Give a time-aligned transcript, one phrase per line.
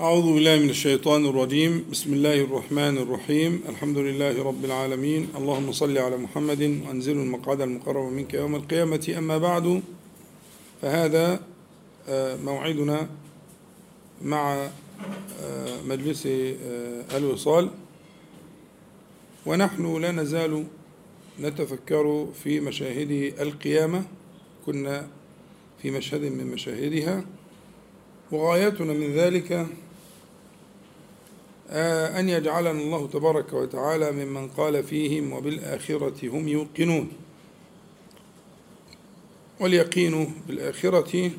[0.00, 1.84] أعوذ بالله من الشيطان الرجيم.
[1.90, 3.62] بسم الله الرحمن الرحيم.
[3.68, 5.28] الحمد لله رب العالمين.
[5.36, 9.14] اللهم صل على محمد وأنزل المقعد المقرب منك يوم القيامة.
[9.18, 9.82] أما بعد
[10.82, 11.40] فهذا
[12.46, 13.08] موعدنا
[14.22, 14.70] مع
[15.86, 16.28] مجلس
[17.14, 17.70] الوصال.
[19.46, 20.64] ونحن لا نزال
[21.40, 24.04] نتفكر في مشاهد القيامة.
[24.66, 25.08] كنا
[25.82, 27.24] في مشهد من مشاهدها.
[28.32, 29.66] وغايتنا من ذلك
[31.70, 37.12] أن يجعلنا الله تبارك وتعالى ممن قال فيهم وبالآخرة هم يوقنون.
[39.60, 41.30] واليقين بالآخرة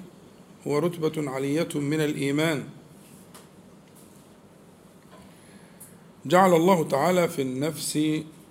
[0.67, 2.63] هو رتبة علية من الإيمان.
[6.26, 8.00] جعل الله تعالى في النفس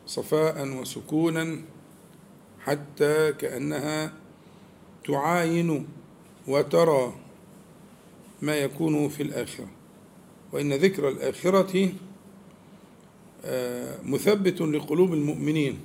[0.07, 1.59] صفاء وسكونا
[2.65, 4.13] حتى كأنها
[5.05, 5.87] تعاين
[6.47, 7.15] وترى
[8.43, 9.78] ما يكون في الآخرة.
[10.53, 11.93] وإن ذكر الآخرة
[14.05, 15.81] مثبت لقلوب المؤمنين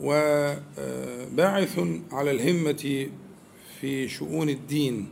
[0.00, 1.78] وباعث
[2.12, 3.10] على الهمة
[3.80, 5.08] في شؤون الدين.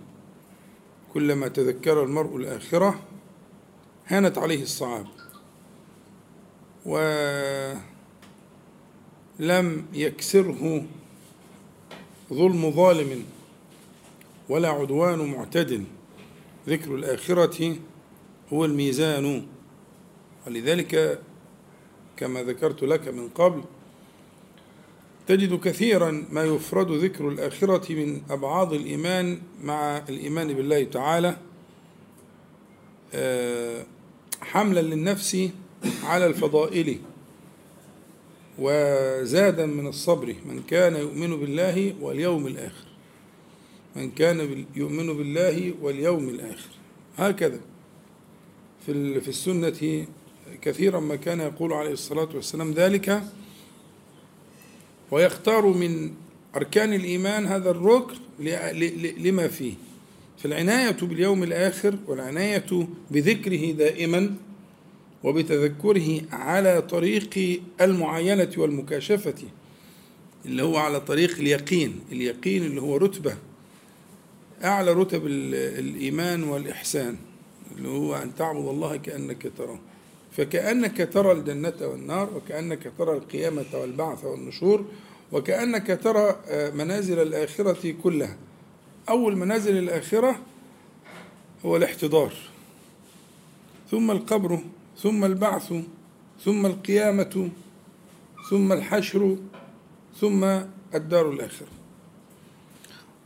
[1.14, 3.00] كلما تذكر المرء الآخرة
[4.06, 5.06] هانت عليه الصعاب.
[6.86, 7.76] ولم
[9.92, 10.84] يكسره
[12.32, 13.24] ظلم ظالم
[14.48, 15.84] ولا عدوان معتد
[16.68, 17.76] ذكر الآخرة
[18.52, 19.46] هو الميزان.
[20.46, 21.20] ولذلك
[22.16, 23.62] كما ذكرت لك من قبل
[25.26, 31.36] تجد كثيرا ما يفرد ذكر الآخرة من أبعاض الإيمان مع الإيمان بالله تعالى
[34.40, 35.48] حملا للنفس
[36.04, 36.98] على الفضائل
[38.58, 42.93] وزادا من الصبر من كان يؤمن بالله واليوم الآخر.
[43.96, 46.70] من كان يؤمن بالله واليوم الآخر.
[47.16, 47.60] هكذا.
[48.86, 50.06] في في السنة
[50.62, 53.22] كثيرا ما كان يقول عليه الصلاة والسلام ذلك.
[55.10, 56.12] ويختار من
[56.56, 58.14] أركان الإيمان هذا الركن
[59.18, 59.74] لما فيه.
[60.38, 64.34] فالعناية باليوم الآخر والعناية بذكره دائما
[65.24, 69.34] وبتذكره على طريق المعاينة والمكاشفة
[70.46, 72.00] اللي هو على طريق اليقين.
[72.12, 73.36] اليقين اللي هو رتبة.
[74.64, 77.16] أعلى رتب الإيمان والإحسان
[77.76, 79.78] اللي هو أن تعبد الله كأنك تراه.
[80.32, 84.84] فكأنك ترى الجنة والنار وكأنك ترى القيامة والبعث والنشور
[85.32, 86.36] وكأنك ترى
[86.74, 88.36] منازل الآخرة كلها.
[89.08, 90.38] أول منازل الآخرة
[91.64, 92.32] هو الاحتضار.
[93.90, 94.58] ثم القبر
[94.98, 95.74] ثم البعث
[96.44, 97.50] ثم القيامة
[98.50, 99.36] ثم الحشر
[100.20, 100.44] ثم
[100.94, 101.68] الدار الآخرة.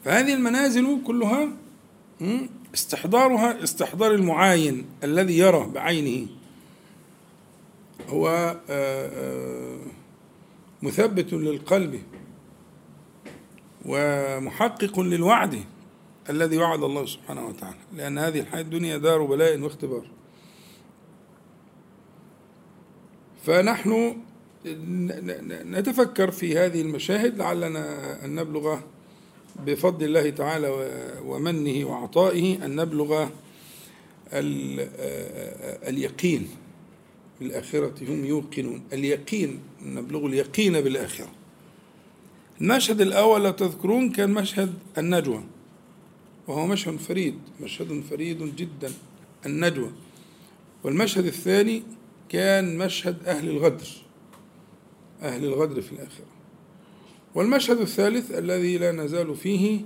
[0.09, 1.49] فهذه المنازل كلها
[2.75, 6.27] استحضارها استحضار المعاين الذي يرى بعينه.
[8.09, 8.57] هو
[10.83, 12.03] مثبت للقلب
[13.87, 15.65] ومحقق للوعد
[16.31, 17.79] الذي وعد الله سبحانه وتعالى.
[17.97, 20.07] لأن هذه الحياة الدنيا دار بلاء واختبار.
[23.47, 24.17] فنحن
[25.67, 28.79] نتفكر في هذه المشاهد لعلنا أن نبلغ
[29.67, 30.69] بفضل الله تعالى
[31.25, 33.29] ومنه وعطائه أن نبلغ
[35.89, 36.49] اليقين
[37.41, 38.83] بالآخرة هم يوقنون.
[38.93, 41.29] اليقين نبلغ اليقين بالآخرة.
[42.61, 45.45] المشهد الأول لو تذكرون كان مشهد النجوى
[46.49, 47.39] وهو مشهد فريد.
[47.61, 48.93] مشهد فريد جدا
[49.47, 49.91] النجوى.
[50.85, 51.83] والمشهد الثاني
[52.29, 53.89] كان مشهد أهل الغدر.
[55.23, 56.38] أهل الغدر في الآخرة.
[57.35, 59.81] والمشهد الثالث الذي لا نزال فيه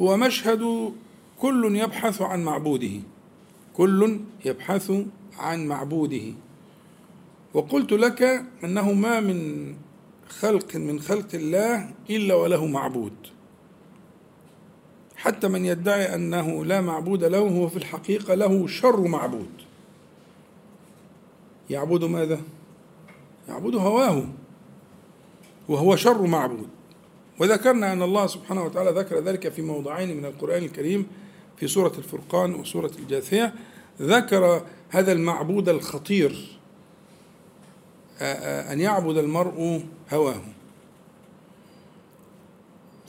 [0.00, 0.92] هو مشهد
[1.38, 3.00] كل يبحث عن معبوده.
[3.74, 4.92] كل يبحث
[5.38, 6.32] عن معبوده.
[7.54, 9.74] وقلت لك أنه ما من
[10.28, 13.12] خلق من خلق الله إلا وله معبود.
[15.16, 19.50] حتى من يدعي أنه لا معبود له هو في الحقيقة له شر معبود.
[21.70, 22.40] يعبد ماذا؟
[23.48, 24.28] يعبد هواه
[25.68, 26.68] وهو شر معبود.
[27.38, 31.06] وذكرنا أن الله سبحانه وتعالى ذكر ذلك في موضعين من القرآن الكريم
[31.56, 33.54] في سورة الفرقان وسورة الجاثية.
[34.00, 36.58] ذكر هذا المعبود الخطير
[38.20, 39.82] أن يعبد المرء
[40.12, 40.42] هواه.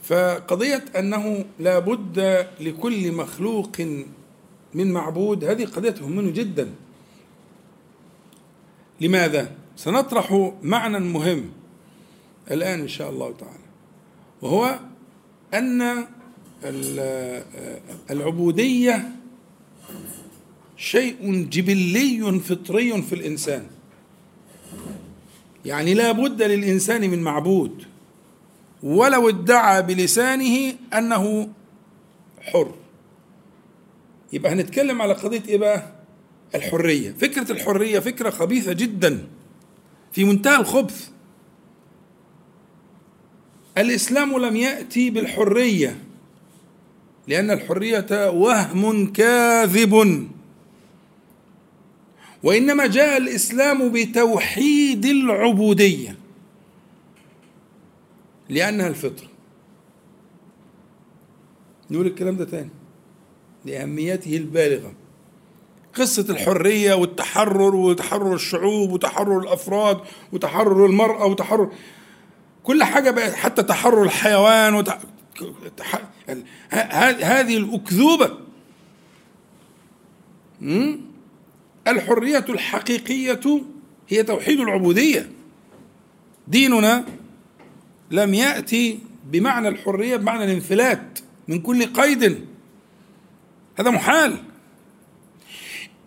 [0.03, 3.81] فقضية أنه لا بد لكل مخلوق
[4.73, 6.69] من معبود هذه قضية تهمني جدا.
[9.01, 11.51] لماذا؟ سنطرح معنى مهم
[12.51, 13.62] الآن إن شاء الله تعالى.
[14.43, 14.79] وهو
[15.53, 16.05] أن
[18.11, 19.09] العبودية
[20.77, 23.65] شيء جبلي فطري في الإنسان.
[25.65, 27.83] يعني لا بد للإنسان من معبود
[28.83, 31.49] ولو ادعى بلسانه أنه
[32.41, 32.75] حر.
[34.33, 35.91] يبقى هنتكلم على قضية إيه بقى؟
[36.55, 37.11] الحرية.
[37.11, 39.27] فكرة الحرية فكرة خبيثة جدا
[40.11, 41.12] في منتهى الخبث.
[43.77, 45.97] الإسلام لم يأتي بالحرية
[47.27, 50.27] لأن الحرية وهم كاذب.
[52.43, 56.17] وإنما جاء الإسلام بتوحيد العبودية
[58.49, 59.27] لأنها الفطرة.
[61.91, 62.69] نقول الكلام ده تاني
[63.65, 64.93] لأهميته البالغة.
[65.93, 69.99] قصة الحرية والتحرر وتحرر الشعوب وتحرر الأفراد
[70.31, 71.71] وتحرر المرأة وتحرر
[72.63, 74.99] كل حاجة بقت حتى تحرر الحيوان وتح...
[77.21, 78.37] هذه الأكذوبة.
[81.87, 83.61] الحرية الحقيقية
[84.09, 85.31] هي توحيد العبودية.
[86.47, 87.05] ديننا
[88.11, 92.45] لم يأتي بمعنى الحرية بمعنى الانفلات من كل قيد.
[93.79, 94.37] هذا محال.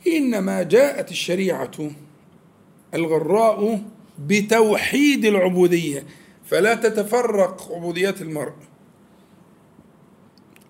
[0.06, 1.91] إنما جاءت الشريعة
[2.94, 3.82] الغراء
[4.19, 6.06] بتوحيد العبودية.
[6.46, 8.52] فلا تتفرق عبوديات المرء.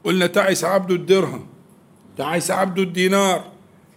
[0.05, 1.47] قلنا تعس عبد الدرهم
[2.17, 3.53] تعس عبد الدينار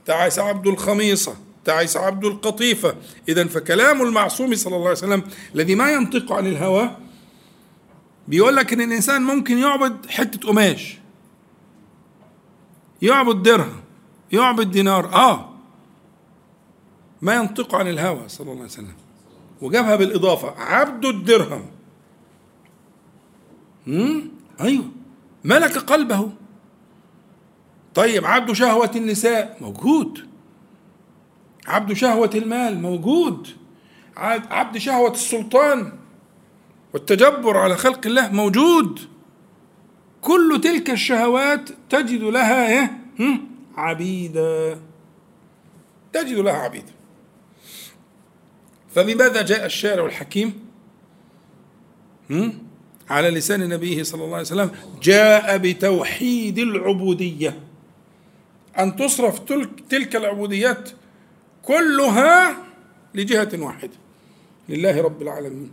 [0.05, 1.35] تعس عبد الخميصة
[1.65, 2.95] تعس عبد القطيفة.
[3.29, 5.23] إذا فكلام المعصوم صلى الله عليه وسلم
[5.55, 6.97] الذي ما ينطق عن الهوى
[8.27, 10.97] بيقول لك إن الإنسان ممكن يعبد حتة قماش.
[13.01, 13.81] يعبد درهم
[14.31, 15.49] يعبد دينار آه.
[17.21, 19.08] ما ينطق عن الهوى صلى الله عليه وسلم.
[19.61, 20.51] وجابها بالإضافة.
[20.57, 21.65] عبد الدرهم.
[23.88, 24.21] امم
[24.61, 24.85] أيوه.
[25.44, 26.31] ملك قلبه.
[27.95, 29.57] طيب عبد شهوة النساء.
[29.61, 30.27] موجود.
[31.67, 32.81] عبد شهوة المال.
[32.81, 33.47] موجود.
[34.17, 35.91] عبد شهوة السلطان.
[36.94, 38.31] والتجبر على خلق الله.
[38.31, 39.00] موجود.
[40.21, 43.00] كل تلك الشهوات تجد لها إيه؟
[43.77, 44.79] عبيدا.
[46.13, 46.98] تجد لها عبيدا.
[48.95, 50.53] فبماذا جاء الشارع الحكيم؟
[53.09, 54.71] على لسان نبيه صلى الله عليه وسلم
[55.01, 57.59] جاء بتوحيد العبودية.
[58.80, 59.39] أن تصرف
[59.89, 60.89] تلك العبوديات
[61.63, 62.57] كلها
[63.15, 63.94] لجهة واحدة
[64.69, 65.71] لله رب العالمين.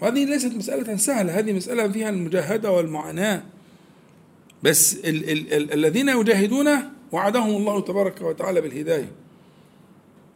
[0.00, 3.42] وهذه ليست مسألة سهلة هذه مسألة فيها المجاهدة والمعاناة.
[4.62, 6.68] بس ال ال ال الذين يجاهدون
[7.12, 9.12] وعدهم الله تبارك وتعالى بالهداية.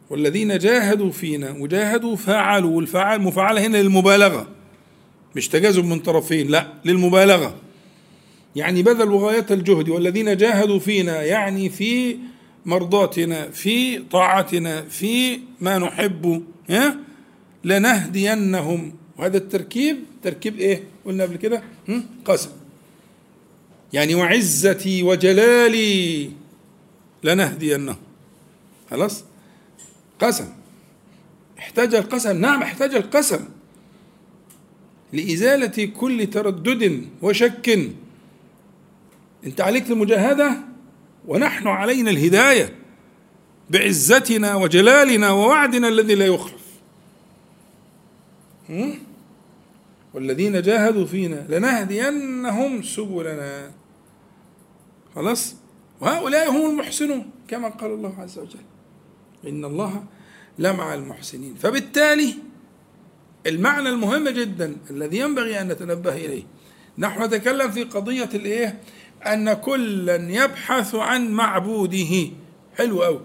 [0.09, 4.47] والذين جاهدوا فينا وجاهدوا فعلوا والفعل مفعلة هنا للمبالغة.
[5.35, 7.55] مش تجاذب من طرفين لا للمبالغة.
[8.55, 12.17] يعني بذلوا غاية الجهد والذين جاهدوا فينا يعني في
[12.65, 16.97] مرضاتنا في طاعتنا في ما نحب ها؟
[17.63, 18.93] لنهدينهم.
[19.17, 21.63] وهذا التركيب تركيب إيه؟ قلنا قبل كده؟
[22.25, 22.49] قسم.
[23.93, 26.29] يعني وعزتي وجلالي
[27.23, 27.95] لنهدينهم.
[28.91, 29.23] خلاص؟
[30.19, 30.45] قسم.
[31.59, 32.41] احتاج القسم.
[32.41, 33.39] نعم احتاج القسم.
[35.13, 37.79] لإزالة كل تردد وشك.
[39.45, 40.57] انت عليك المجاهدة؟
[41.27, 42.75] ونحن علينا الهداية
[43.69, 46.67] بعزتنا وجلالنا ووعدنا الذي لا يخلف.
[50.13, 53.71] والذين جاهدوا فينا لنهدينهم سبلنا.
[55.15, 55.55] خلاص؟
[56.01, 58.59] وهؤلاء هم المحسنون كما قال الله عز وجل.
[59.47, 60.03] إن الله
[60.59, 61.55] لمع المحسنين.
[61.55, 62.33] فبالتالي
[63.47, 66.43] المعنى المهم جدا الذي ينبغي أن نتنبه إليه.
[66.97, 68.81] نحن نتكلم في قضية الإيه؟
[69.25, 72.29] أن كلا يبحث عن معبوده.
[72.77, 73.21] حلو أوي.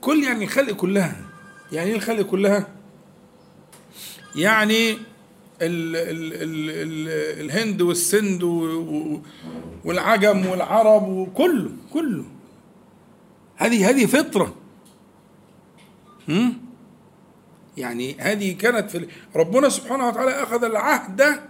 [0.00, 1.16] كل يعني الخلق كلها.
[1.72, 2.68] يعني إيه الخلق كلها؟
[4.36, 4.90] يعني
[5.62, 7.08] ال ال ال ال
[7.44, 8.42] الهند والسند
[9.84, 12.24] والعجم والعرب وكله كله.
[13.56, 14.54] هذه هذه فطرة.
[16.28, 16.58] هم؟
[17.76, 21.40] يعني هذه كانت في ربنا سبحانه وتعالى أخذ العهد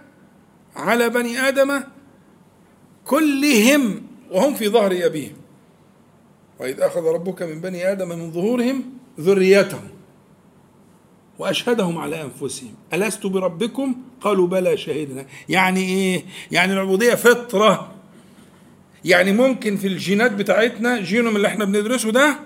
[0.75, 1.83] على بني آدم
[3.05, 5.33] كلهم وهم في ظهر أبيهم.
[6.59, 8.83] وإذ أخذ ربك من بني آدم من ظهورهم
[9.19, 9.89] ذريتهم
[11.39, 12.73] وأشهدهم على أنفسهم.
[12.93, 15.25] ألست بربكم؟ قالوا بلى شهدنا.
[15.49, 17.94] يعني إيه؟ يعني العبودية فطرة.
[19.05, 22.39] يعني ممكن في الجينات بتاعتنا جينوم اللي إحنا بندرسه ده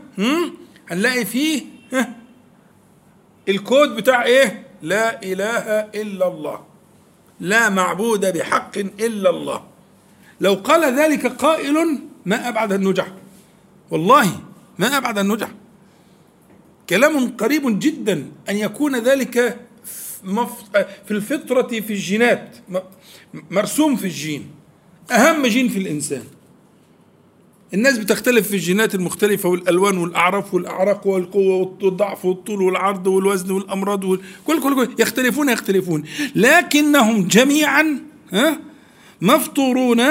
[0.90, 1.64] هنلاقي فيه
[3.50, 5.60] الكود بتاع إيه؟ لا إله
[6.02, 6.60] إلا الله.
[7.40, 9.64] لا معبود بحق إلا الله.
[10.42, 13.08] لو قال ذلك قائل ما أبعد النجح
[13.92, 14.40] والله
[14.80, 15.48] ما أبعد النجع
[16.90, 19.60] كلام قريب جدا أن يكون ذلك
[21.06, 22.56] في الفطرة في الجينات
[23.52, 24.52] مرسوم في الجين.
[25.12, 26.24] أهم جين في الإنسان.
[27.74, 34.20] الناس بتختلف في الجينات المختلفة والألوان والأعراف والأعراق والقوة والضعف والطول والعرض والوزن والأمراض وكل
[34.46, 36.04] كل, كل يختلفون يختلفون.
[36.36, 38.00] لكنهم جميعا
[38.34, 38.60] ها
[39.22, 40.02] مفطورون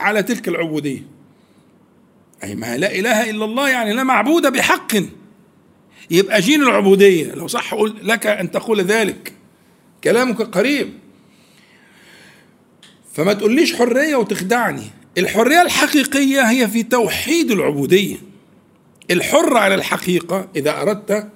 [0.00, 1.02] على تلك العبودية.
[2.44, 4.92] أي ما لا إله إلا الله يعني لا معبود بحق.
[6.10, 7.32] يبقى جين العبودية.
[7.32, 9.32] لو صح أقول لك أن تقول ذلك.
[10.04, 10.92] كلامك قريب.
[13.12, 14.90] فما تقوليش حرية وتخدعني.
[15.18, 18.16] الحرية الحقيقية هي في توحيد العبودية.
[19.10, 21.28] الحر على الحقيقة إذا أردت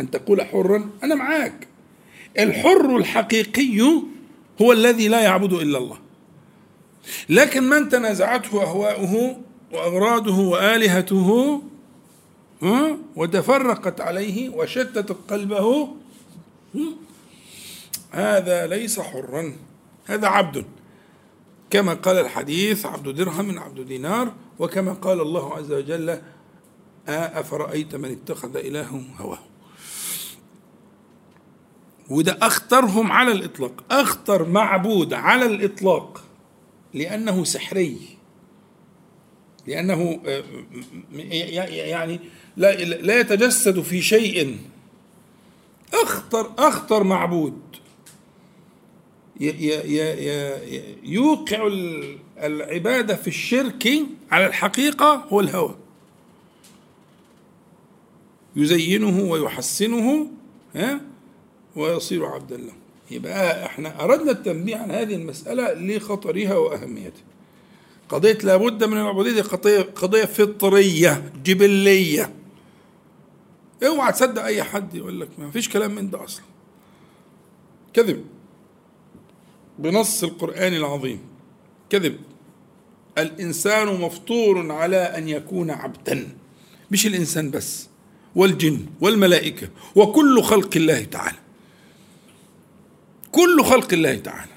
[0.00, 1.68] أن تقول حرا أنا معاك.
[2.38, 3.80] الحر الحقيقي
[4.62, 5.98] هو الذي لا يعبد إلا الله.
[7.28, 9.40] لكن من تنازعته أهواؤه
[9.72, 11.62] وأغراضه وآلهته
[13.16, 15.88] وتفرقت عليه وشتت قلبه
[18.10, 19.56] هذا ليس حرا
[20.06, 20.64] هذا عبد.
[21.70, 26.20] كما قال الحديث عبد درهم عبد دينار وكما قال الله عز وجل
[27.08, 29.38] أفرأيت من اتخذ إلهه هواه.
[32.10, 36.24] وده أخطرهم على الإطلاق أخطر معبود على الإطلاق
[36.94, 37.98] لأنه سحري
[39.66, 40.44] لأنه آه،
[41.12, 42.20] يعني
[42.56, 44.58] لا لا يتجسد في شيء.
[45.94, 47.60] أخطر أخطر معبود
[51.02, 51.68] يوقع
[52.38, 53.88] العبادة في الشرك
[54.30, 55.76] على الحقيقة هو الهوى.
[58.56, 60.30] يزينه ويحسنه
[60.74, 61.00] ها؟
[61.76, 62.72] ويصير عبدا له.
[63.10, 67.22] يبقى إحنا أردنا التنبيه عن هذه المسألة لخطرها وأهميتها.
[68.08, 72.34] قضية لابد من العبودية دي قضية قضية فطرية جبلية.
[73.86, 76.44] اوعى تصدق أي حد يقول لك ما فيش كلام من ده أصلا.
[77.94, 78.24] كذب.
[79.78, 81.20] بنص القرآن العظيم.
[81.90, 82.16] كذب.
[83.18, 86.28] الإنسان مفطور على أن يكون عبدا.
[86.90, 87.88] مش الإنسان بس
[88.34, 91.38] والجن والملائكة وكل خلق الله تعالى.
[93.32, 94.52] كل خلق الله تعالى.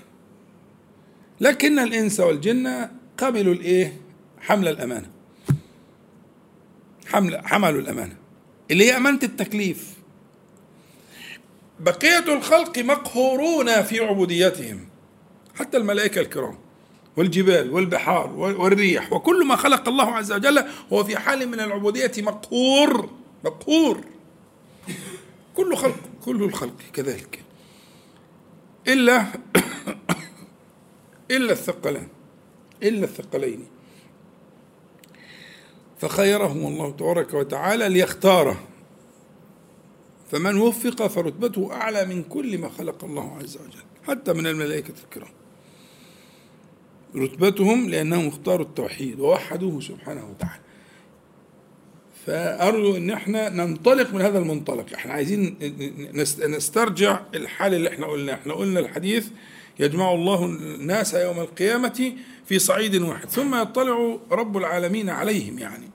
[1.42, 4.02] لكن الإنس والجن قبلوا الإيه؟
[4.40, 5.10] حمل الأمانة.
[7.08, 8.16] حمل حملوا الأمانة.
[8.72, 9.94] اللي هي أمانة التكليف.
[11.80, 14.91] بقية الخلق مقهورون في عبوديتهم.
[15.56, 16.58] حتى الملائكة الكرام
[17.18, 23.10] والجبال والبحار والريح وكل ما خلق الله عز وجل هو في حال من العبودية مقهور
[23.44, 24.04] مقهور.
[25.56, 27.44] كل خلق كل الخلق كذلك.
[28.88, 29.26] إلا
[31.32, 32.08] إلا الثقلان
[32.84, 33.68] إلا الثقلين.
[35.98, 38.60] فخيرهم الله تبارك وتعالى ليختاره.
[40.32, 45.41] فمن وفق فرتبته أعلى من كل ما خلق الله عز وجل حتى من الملائكة الكرام.
[47.16, 50.62] رتبتهم لأنهم اختاروا التوحيد ووحدوه سبحانه وتعالى.
[52.26, 54.86] فأرجو أن إحنا ننطلق من هذا المنطلق.
[54.94, 55.58] إحنا عايزين
[56.46, 58.34] نسترجع الحال اللي إحنا قلناه.
[58.34, 59.28] إحنا قلنا الحديث
[59.80, 62.14] يجمع الله الناس يوم القيامة
[62.46, 63.30] في صعيد واحد.
[63.30, 65.90] ثم يطلع رب العالمين عليهم يعني.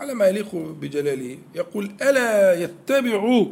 [0.00, 1.38] على ما يليق بجلاله.
[1.54, 3.46] يقول ألا يتبع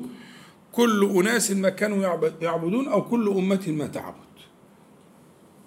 [0.72, 4.16] كل أناس ما كانوا يعبدون أو كل أمة ما تعبد؟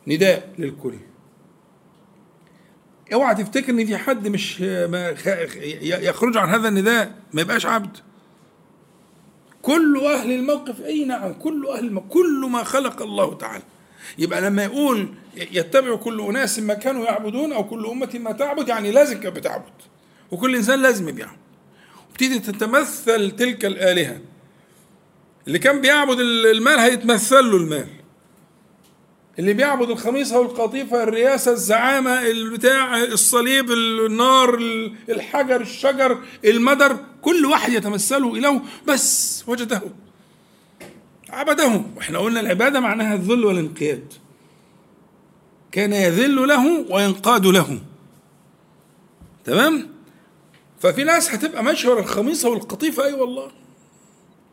[0.07, 0.93] نداء للكل.
[3.13, 4.59] اوعى تفتكر ان في حد مش
[5.81, 7.97] يخرج عن هذا النداء ما يبقاش عبد.
[9.61, 13.63] كل أهل الموقف اي نعم كل أهل الموقف كل ما خلق الله تعالى.
[14.17, 18.91] يبقى لما يقول يتبع كل أناس ما كانوا يعبدون أو كل أمة ما تعبد يعني
[18.91, 19.71] لازم كانت بتعبد.
[20.31, 21.37] وكل إنسان لازم يعبد
[22.09, 24.19] وبتيجي تتمثل تلك الآلهة.
[25.47, 27.87] اللي كان بيعبد المال هيتمثل له المال.
[29.39, 34.55] اللي بيعبد الخميصة والقطيفة الرياسة الزعامة البتاع الصليب النار
[35.09, 39.81] الحجر الشجر المدر كل واحد يتمثله إله بس وجده
[41.29, 41.81] عبده.
[41.95, 44.13] وإحنا قلنا العبادة معناها الذل والانقياد.
[45.71, 47.79] كان يذل له وينقاد له.
[49.45, 49.89] تمام؟
[50.79, 53.51] ففي ناس هتبقى ماشية ورا الخميصه والقطيفه أي أيوة والله.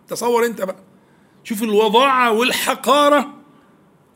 [0.09, 0.83] تصور أنت بقى.
[1.45, 3.35] شوف الوضاعة والحقارة.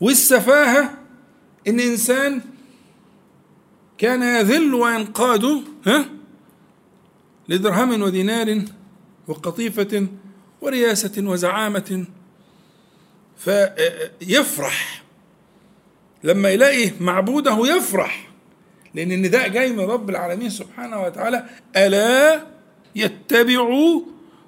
[0.01, 0.99] والسفاهة
[1.69, 2.41] إن إنسان
[3.99, 5.45] كان يذل وينقاد
[5.87, 6.05] ها؟
[7.49, 8.63] لدرهم ودينار
[9.29, 10.07] وقطيفة
[10.61, 12.07] ورياسة وزعامة
[13.39, 15.03] فيفرح.
[16.25, 18.31] لما يلاقي معبوده يفرح
[18.95, 21.45] لأن النداء جاي من رب العالمين سبحانه وتعالى
[21.77, 22.47] ألا
[22.97, 24.03] يتبعوا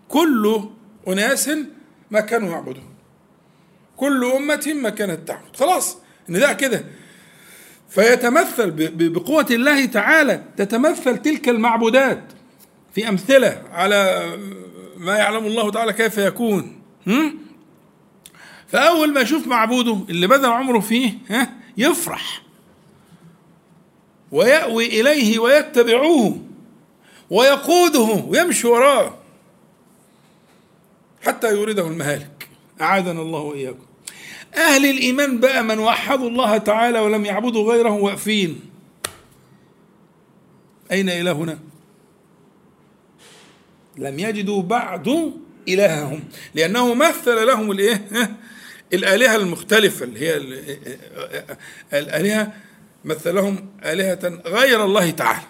[0.09, 0.61] كل
[1.09, 1.51] أناس
[2.11, 2.92] ما كانوا يعبدون.
[4.03, 5.57] كل أمة ما كانت تعبد.
[5.57, 6.85] خلاص النداء كده.
[7.89, 8.71] فيتمثل
[9.11, 12.25] بقوة الله تعالى تتمثل تلك المعبودات
[12.95, 14.23] في أمثلة على
[14.97, 16.83] ما يعلم الله تعالى كيف يكون.
[18.69, 22.43] فأول ما يشوف معبوده اللي بذل عمره فيه ها يفرح.
[24.33, 26.39] ويأوي إليه ويتبعوه
[27.31, 29.19] ويقوده ويمشي وراه
[31.23, 32.49] حتى يورده المهالك.
[32.81, 33.92] أعاذنا الله وإياكم.
[34.55, 38.61] أهل الإيمان بقى من وحدوا الله تعالى ولم يعبدوا غيره واقفين
[40.93, 41.59] أين إلهنا؟
[43.99, 45.33] لم يجدوا بعد
[45.69, 48.09] إلههم لأنه مثل لهم الإيه؟
[48.93, 50.37] الآلهة المختلفة اللي هي
[51.93, 52.53] الآلهة
[53.05, 55.47] مثلهم آلهة غير الله تعالى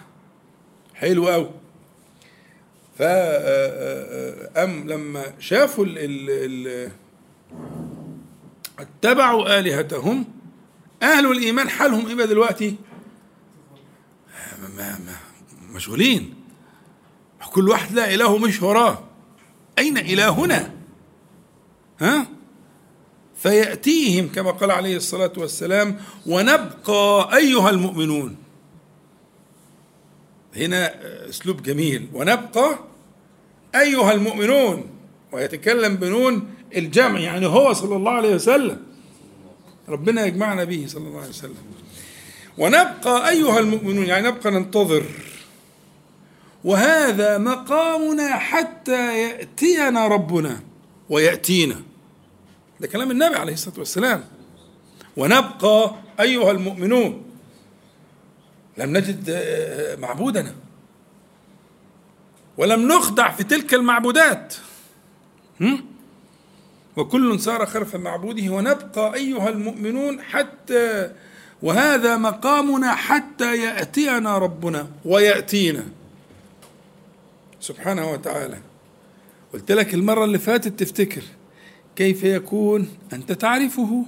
[0.95, 1.51] حلو أوي
[2.97, 5.85] فأم لما شافوا
[8.83, 10.25] اتبعوا آلهتهم
[11.03, 12.75] أهل الإيمان حالهم إيه دلوقتي؟
[14.77, 15.15] ما ما
[15.75, 16.33] مشغولين
[17.53, 19.03] كل واحد لا إله مش وراه
[19.79, 20.71] أين إلهنا؟
[21.99, 22.27] ها؟
[23.35, 28.35] فيأتيهم كما قال عليه الصلاة والسلام ونبقى أيها المؤمنون
[30.55, 30.93] هنا
[31.29, 32.79] أسلوب جميل ونبقى
[33.75, 34.89] أيها المؤمنون
[35.31, 38.81] ويتكلم بنون الجمع يعني هو صلى الله عليه وسلم.
[39.89, 41.55] ربنا يجمعنا به صلى الله عليه وسلم.
[42.57, 45.03] ونبقى أيها المؤمنون يعني نبقى ننتظر.
[46.63, 50.59] وهذا مقامنا حتى يأتينا ربنا
[51.09, 51.81] ويأتينا.
[52.79, 54.23] ده كلام النبي عليه الصلاة والسلام.
[55.17, 57.23] ونبقى أيها المؤمنون.
[58.77, 60.55] لم نجد آه، معبودنا.
[62.57, 64.55] ولم نخدع في تلك المعبودات.
[66.97, 71.11] وكل سار خلف معبوده ونبقى أيها المؤمنون حتى
[71.61, 75.83] وهذا مقامنا حتى يأتينا ربنا ويأتينا.
[77.59, 78.57] سبحانه وتعالى.
[79.53, 81.23] قلت لك المرة اللي فاتت تفتكر
[81.95, 84.05] كيف يكون أنت تعرفه؟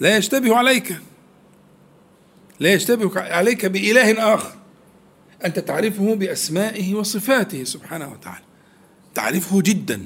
[0.00, 0.96] لا يشتبه عليك.
[2.60, 4.52] لا يشتبه عليك بإله آخر.
[5.44, 8.44] أنت تعرفه بأسمائه وصفاته سبحانه وتعالى.
[9.14, 10.04] تعرفه جدا.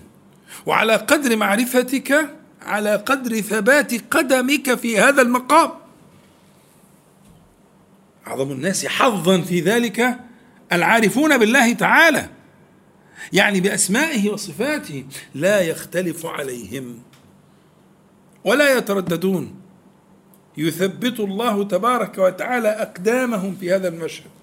[0.67, 2.31] وعلى قدر معرفتك
[2.63, 5.71] على قدر ثبات قدمك في هذا المقام.
[8.27, 10.19] أعظم الناس حظا في ذلك
[10.73, 12.29] العارفون بالله تعالى.
[13.33, 15.05] يعني بأسمائه وصفاته
[15.35, 16.99] لا يختلف عليهم
[18.45, 19.55] ولا يترددون.
[20.57, 24.36] يثبت الله تبارك وتعالى أقدامهم في هذا المشهد.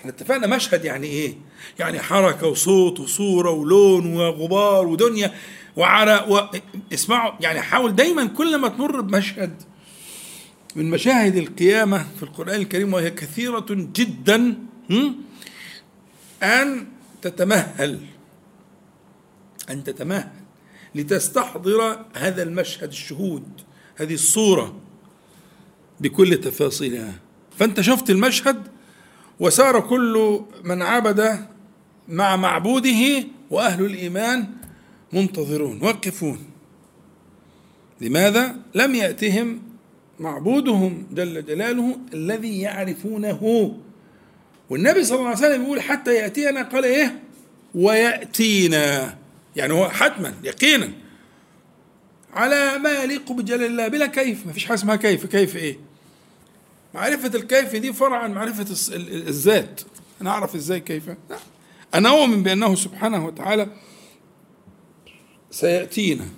[0.00, 1.34] إحنا اتفقنا مشهد يعني إيه؟
[1.78, 5.34] يعني حركة وصوت وصورة ولون وغبار ودنيا
[5.76, 6.58] وعرق و...
[6.92, 9.62] اسمعوا يعني حاول دايما كل ما تمر بمشهد
[10.76, 14.54] من مشاهد القيامة في القرآن الكريم وهي كثيرة جدا
[16.42, 16.86] أن
[17.22, 18.00] تتمهل
[19.70, 20.28] أن تتمهل
[20.94, 23.48] لتستحضر هذا المشهد الشهود
[23.96, 24.80] هذه الصورة
[26.00, 27.14] بكل تفاصيلها.
[27.58, 28.75] فأنت شفت المشهد؟
[29.40, 31.46] وسار كل من عبد
[32.08, 34.46] مع معبوده وأهل الإيمان
[35.12, 36.38] منتظرون واقفون.
[38.00, 39.62] لماذا؟ لم يأتهم
[40.18, 43.72] معبودهم جل جلاله الذي يعرفونه.
[44.70, 47.22] والنبي صلى الله عليه وسلم يقول حتى يأتينا قال إيه؟
[47.74, 49.16] ويأتينا.
[49.56, 50.90] يعني هو حتما يقينا.
[52.32, 55.78] على ما يليق بجلال الله بلا كيف ما فيش حاجة اسمها كيف كيف إيه؟
[56.96, 59.80] معرفة الكيف دي فرع عن معرفة الذات.
[60.20, 61.08] أنا أعرف إزاي كيف.
[61.08, 61.38] لا.
[61.94, 63.68] أنا أؤمن بأنه سبحانه وتعالى
[65.50, 66.28] سيأتينا.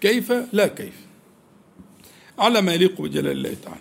[0.00, 0.94] كيف؟ لا كيف.
[2.38, 3.80] على ما يليق بجلال الله تعالى.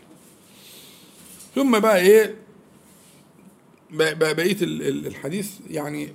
[1.56, 2.36] ثم بقى إيه؟
[3.92, 6.14] بقية الحديث يعني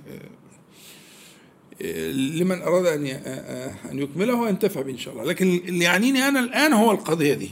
[2.11, 3.05] لمن أراد أن
[3.91, 5.25] أن يكمله ينتفع به ان شاء الله.
[5.25, 7.49] لكن اللي يعنيني أنا الآن هو القضية دي.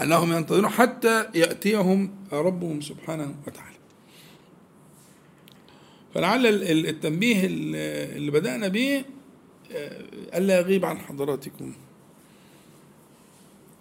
[0.00, 3.76] أنهم ينتظرون حتى يأتيهم ربهم سبحانه وتعالى.
[6.14, 6.46] فلعل
[6.86, 7.46] التنبيه
[8.16, 9.04] اللي بدأنا به
[10.34, 11.72] ألا يغيب عن حضراتكم.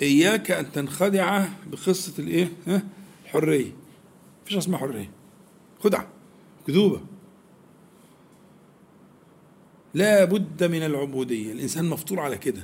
[0.02, 2.52] إياك أن تنخدع بقصة الإيه؟
[3.26, 3.71] الحريه
[4.43, 5.12] مفيش اسمها حرية.
[5.80, 6.08] خدعة
[6.67, 7.02] كذوبة.
[9.93, 11.52] لا بد من العبودية.
[11.52, 12.63] الإنسان مفطور على كده.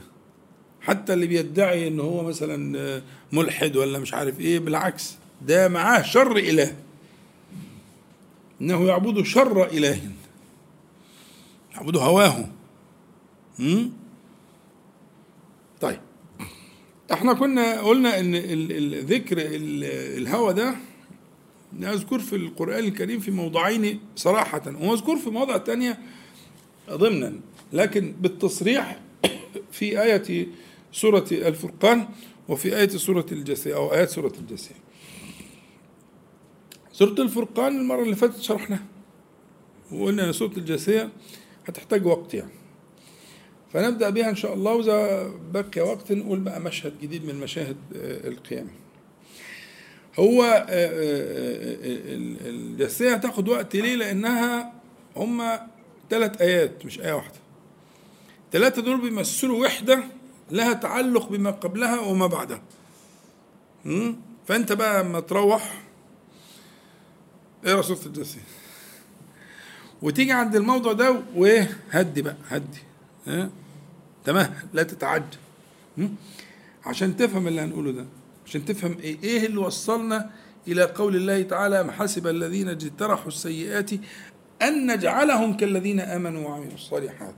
[0.88, 6.38] حتى اللي بيدعي ان هو مثلا ملحد ولا مش عارف إيه بالعكس ده معاه شر
[6.38, 6.76] إله.
[8.62, 10.02] إنه يعبد شر إله.
[11.76, 12.46] يعبد هواه?
[15.82, 16.00] طيب.
[17.14, 19.38] إحنا كنا قلنا إن الذكر
[20.18, 20.76] الهوى ده
[21.74, 26.00] مذكور في القرآن الكريم في موضعين صراحة ومذكور في مواضع تانية
[26.90, 27.34] ضمنا
[27.74, 29.00] لكن بالتصريح
[29.72, 30.48] في آية
[30.92, 32.08] سورة الفرقان
[32.50, 34.76] وفي آية سورة الجثية أو آيات سورة الجثية
[36.92, 38.86] سورة الفرقان المرة اللي فاتت شرحناها.
[39.92, 41.10] وقلنا أن سورة الجثية
[41.68, 42.52] هتحتاج وقت يعني.
[43.74, 47.78] فنبدأ بها إن شاء الله وإذا بقي وقت نقول بقى مشهد جديد من مشاهد
[48.26, 48.70] القيامة.
[50.20, 54.74] هو آه، آه، آه، الجثية هتاخد وقت ليه؟ لأنها
[55.16, 55.68] هما
[56.10, 57.40] ثلاث آيات مش آية واحدة.
[58.52, 60.04] ثلاثة دول بيمثلوا وحدة
[60.52, 62.62] لها تعلق بما قبلها وما بعدها.
[64.48, 65.82] فأنت بقى لما تروح.
[67.66, 68.42] اقرا سورة الجثية
[70.02, 72.80] وتيجي عند الموضوع ده وهدي بقى هدي.
[73.28, 73.50] ها؟
[74.26, 75.38] تمام؟ لا تتعجل
[76.86, 78.06] عشان تفهم اللي هنقوله ده.
[78.46, 80.30] عشان تفهم إيه إيه اللي وصلنا
[80.68, 83.92] إلى قول الله تعالى ام حسب الذين اجترحوا السيئات
[84.62, 87.36] أن نجعلهم كالذين آمنوا وعملوا الصالحات.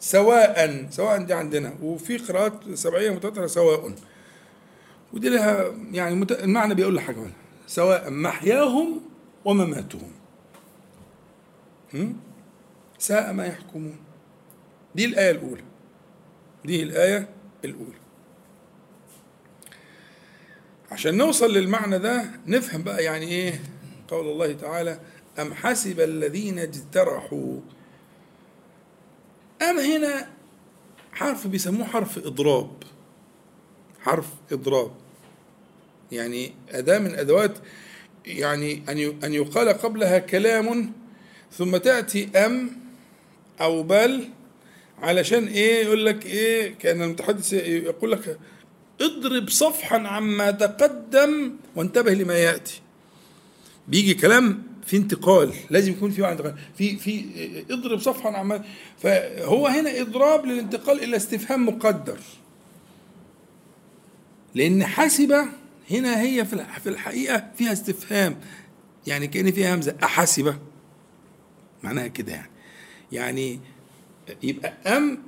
[0.00, 1.74] سواء سواء دي عندنا.
[1.82, 3.92] وفي قراءات سبعية متواترة سواء.
[5.12, 7.18] ودي لها يعني المعنى بيقول لك حاجة
[7.66, 9.00] سواء محياهم
[9.44, 10.12] ومماتهم.
[12.98, 13.96] ساء ما يحكمون.
[14.94, 15.62] دي الآية الأولى.
[16.64, 17.28] دي الآية
[17.64, 17.98] الأولى.
[20.90, 23.60] عشان نوصل للمعنى ده نفهم بقى يعني إيه
[24.08, 25.00] قول الله تعالى
[25.38, 27.60] أم حسب الذين اجترحوا
[29.62, 30.28] أم هنا
[31.12, 32.70] حرف بيسموه حرف إضراب.
[34.00, 34.90] حرف إضراب.
[36.12, 37.58] يعني أداة من أدوات
[38.26, 40.92] يعني أن أن يقال قبلها كلام
[41.52, 42.70] ثم تأتي أم
[43.60, 44.28] أو بل
[45.02, 48.38] علشان إيه؟ يقول لك إيه؟ كأن المتحدث يقول لك
[49.00, 52.80] اضرب صفحا عما تقدم وانتبه لما يأتي.
[53.88, 56.54] بيجي كلام في انتقال لازم يكون في انتقال.
[56.78, 57.24] في في
[57.70, 58.64] اضرب صفحا عما
[58.98, 62.18] فهو هنا إضراب للانتقال إلى استفهام مقدر.
[64.54, 65.34] لأن حسب
[65.90, 68.36] هنا هي في الحقيقة فيها استفهام.
[69.06, 69.96] يعني كأن فيها همزة.
[70.02, 70.54] احسب
[71.82, 72.50] معناها كده يعني.
[73.12, 73.60] يعني
[74.42, 75.18] يبقى أم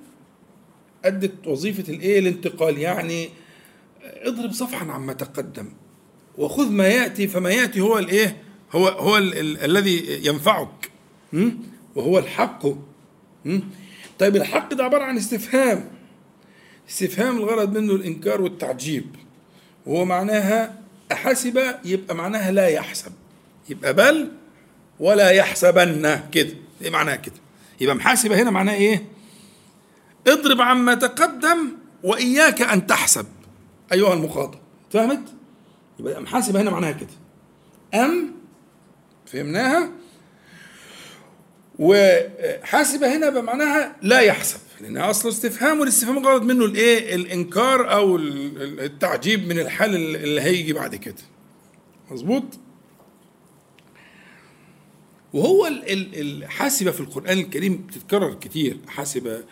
[1.05, 2.79] أدت وظيفة الإيه؟ الانتقال.
[2.79, 3.29] يعني
[4.03, 5.73] اضرب صفحا عما تقدم.
[6.39, 10.91] وخذ ما يأتي فما يأتي هو الإيه؟ هو هو ال ال الذي ينفعك
[11.95, 12.63] وهو الحق
[14.19, 15.91] طيب الحق ده عبارة عن استفهام
[16.89, 19.07] استفهام الغرض منه الإنكار والتعجيب
[19.87, 20.79] وهو معناها
[21.13, 23.13] احسب يبقى معناها لا يحسب
[23.69, 24.33] يبقى بل
[25.01, 27.35] ولا يحسبن كده إيه معناها كده؟
[27.81, 29.05] يبقى محاسبة هنا معناها إيه؟
[30.29, 31.59] اضرب عما تقدم
[32.05, 33.27] وإياك أن تحسب
[33.93, 34.59] أيها المخاطب
[34.93, 35.23] فهمت؟
[36.01, 37.09] يبقى محاسب هنا معناها كده
[38.05, 38.35] أم
[39.33, 39.91] فهمناها
[41.79, 49.49] وحاسب هنا بمعناها لا يحسب لأنها أصل استفهام والاستفهام غرض منه الإيه؟ الإنكار أو التعجيب
[49.49, 51.23] من الحال اللي هيجي بعد كده
[52.11, 52.45] مظبوط؟
[55.33, 59.43] وهو الحاسبة في القرآن الكريم بتتكرر كتير حاسبة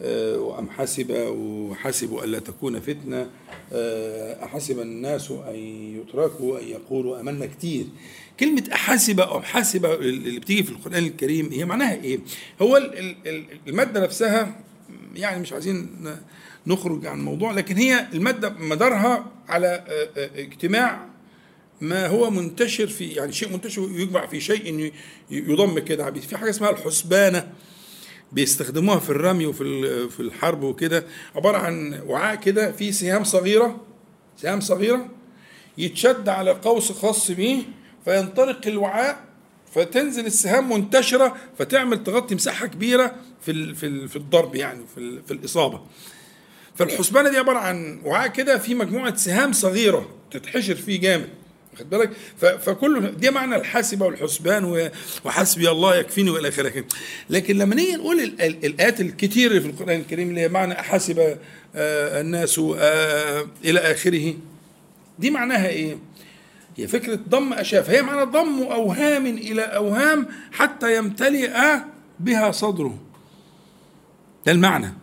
[0.00, 3.30] وأم حسب وحسبوا ألا تكون فتنة.
[3.72, 5.54] آه، أحسب الناس أن
[6.00, 7.86] يتركوا أن يقولوا أمنا كتير.
[8.40, 12.18] كلمة أحسب أو حسب اللي بتيجي في القرآن الكريم هي معناها إيه؟
[12.62, 12.76] هو
[13.68, 14.60] المادة نفسها
[15.14, 15.88] يعني مش عايزين
[16.66, 19.84] نخرج عن الموضوع لكن هي المادة مدارها على
[20.16, 21.06] آه، اجتماع
[21.80, 24.92] ما هو منتشر في يعني شيء منتشر يجمع في شيء
[25.30, 27.52] يضم كده في حاجة اسمها الحسبانة.
[28.32, 31.04] بيستخدموها في الرمي وفي في الحرب وكده.
[31.36, 33.80] عبارة عن وعاء كده فيه سهام صغيرة
[34.36, 35.08] سهام صغيرة
[35.78, 37.62] يتشد على قوس خاص بيه
[38.04, 39.24] فينطلق الوعاء
[39.74, 45.80] فتنزل السهام منتشرة فتعمل تغطي مساحة كبيرة في في في الضرب يعني في في الإصابة.
[46.74, 51.28] فالحسبانة دي عبارة عن وعاء كده فيه مجموعة سهام صغيرة تتحشر فيه جامد.
[51.78, 52.10] واخد بالك؟
[52.58, 54.90] فكل دي معنى الحاسبة والحسبان
[55.24, 56.84] وحسبي الله يكفيني والى آخره.
[57.30, 61.18] لكن لما نيجي نقول الآيات الكتير في القرآن الكريم اللي هي معنى حسب
[61.74, 64.34] آه، الناس آه، إلى آخره
[65.18, 65.98] دي معناها إيه؟
[66.76, 71.50] هي فكرة ضم اشياء فهي معنى ضم أوهام إلى أوهام حتى يمتلئ
[72.20, 72.98] بها صدره.
[74.46, 74.94] ده المعنى.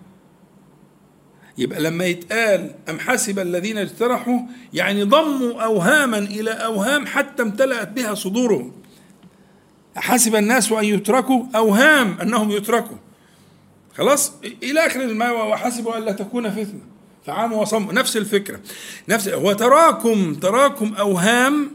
[1.58, 4.40] يبقى لما يتقال أم حسب الذين اجترحوا
[4.74, 8.72] يعني ضموا أوهاما إلى أوهام حتى امتلأت بها صدورهم.
[9.96, 12.98] حسب الناس أن يتركوا أوهام أنهم يتركوا.
[13.98, 14.32] خلاص؟
[14.64, 16.82] إلى آخر ما وحسبوا ألا تكون فتنة.
[17.26, 17.92] فعام وصم.
[17.92, 18.60] نفس الفكرة.
[19.10, 21.72] نفس وتراكم تراكم أوهام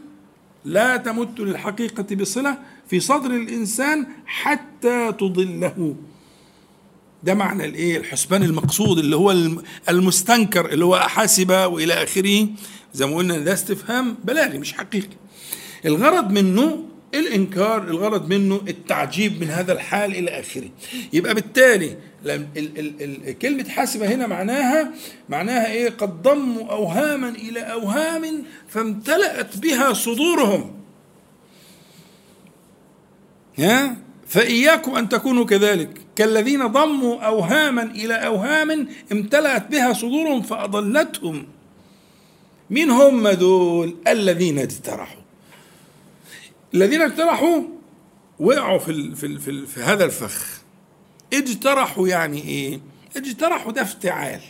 [0.64, 5.96] لا تمت للحقيقة بصلة في صدر الإنسان حتى تضله.
[7.22, 9.34] ده معنى الايه؟ الحسبان المقصود اللي هو
[9.88, 12.48] المستنكر اللي هو حاسب وإلى آخره.
[12.94, 15.16] زي ما قلنا ده استفهام بلاغي مش حقيقي.
[15.84, 20.68] الغرض منه الإنكار الغرض منه التعجيب من هذا الحال إلى آخره.
[21.12, 21.96] يبقى بالتالي
[23.42, 24.90] كلمة حاسبة هنا معناها
[25.28, 30.74] معناها إيه؟ قد ضموا أوهاما إلى أوهام فامتلأت بها صدورهم.
[33.58, 33.96] ها؟
[34.30, 36.00] فإياكم أن تكونوا كذلك.
[36.16, 41.46] كالذين ضموا أوهاما إلى أوهام امتلأت بها صدورهم فأضلتهم.
[42.70, 45.20] مين هم دول الذين اجترحوا.
[46.74, 47.62] الذين اجترحوا
[48.38, 50.60] وقعوا في, في, في, في هذا الفخ.
[51.32, 52.80] اجترحوا يعني إيه؟
[53.16, 54.40] اجترحوا ده افتعال.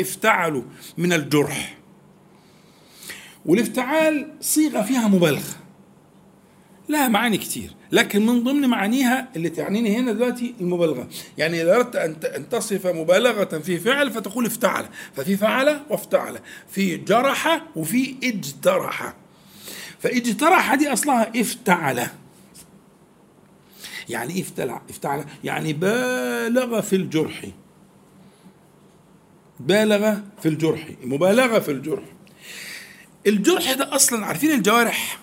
[0.00, 0.62] افتعلوا
[0.98, 1.78] من الجرح.
[3.46, 5.56] والافتعال صيغة فيها مبالغة.
[6.88, 7.79] لها معاني كتير.
[7.92, 11.08] لكن من ضمن معانيها اللي تعنيني هنا دلوقتي المبالغة.
[11.38, 14.86] يعني إذا أردت أن تصف مبالغة في فعل فتقول افتعل.
[15.16, 16.38] ففي فعل وافتعل.
[16.68, 19.14] في جرح وفي اجترح.
[19.98, 22.06] فاجترح دي أصلها افتعل.
[24.08, 25.24] يعني إيه افتعل افتعل.
[25.44, 27.44] يعني بالغ في الجرح.
[29.60, 30.88] بالغ في الجرح.
[31.04, 32.04] مبالغة في الجرح.
[33.26, 35.18] الجرح ده أصلا عارفين الجوارح؟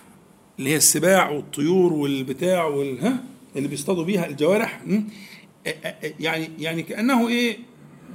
[0.58, 3.24] اللي هي السباع والطيور والبتاع والها
[3.56, 4.80] اللي بيصطادوا بيها الجوارح
[6.20, 7.58] يعني يعني كأنه إيه؟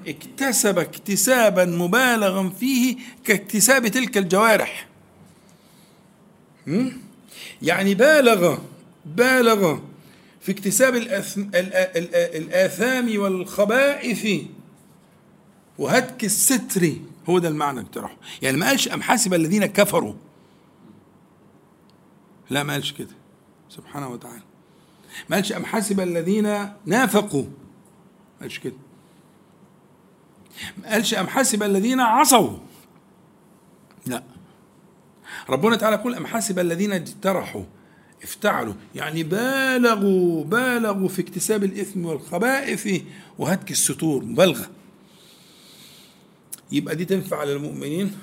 [0.08, 4.88] اكتسب اكتسابا مبالغا فيه كاكتساب تلك الجوارح.
[7.62, 8.58] يعني بالغ
[9.06, 9.79] بالغ
[10.41, 10.95] في اكتساب
[12.36, 14.41] الآثام والخبائث.
[15.77, 16.91] وهتك الستر
[17.29, 20.13] هو ده المعنى بتاعه يعني ما قالش أم حسب الذين كفروا.
[22.53, 23.15] لا ما قالش كده.
[23.69, 24.41] سبحانه وتعالى.
[25.29, 27.43] ما قالش أم حسب الذين نافقوا.
[27.43, 28.75] ما قالش كده.
[30.77, 32.57] ما قالش أم حسب الذين عصوا.
[34.05, 34.23] لا.
[35.49, 37.63] ربنا تعالى يقول أم حسب الذين اجترحوا.
[38.23, 38.73] افتعلوا.
[38.95, 43.01] يعني بالغوا بالغوا في اكتساب الإثم والخبائث
[43.39, 44.69] وهتك الستور مبالغة.
[46.71, 48.17] يبقى دي تنفع على المؤمنين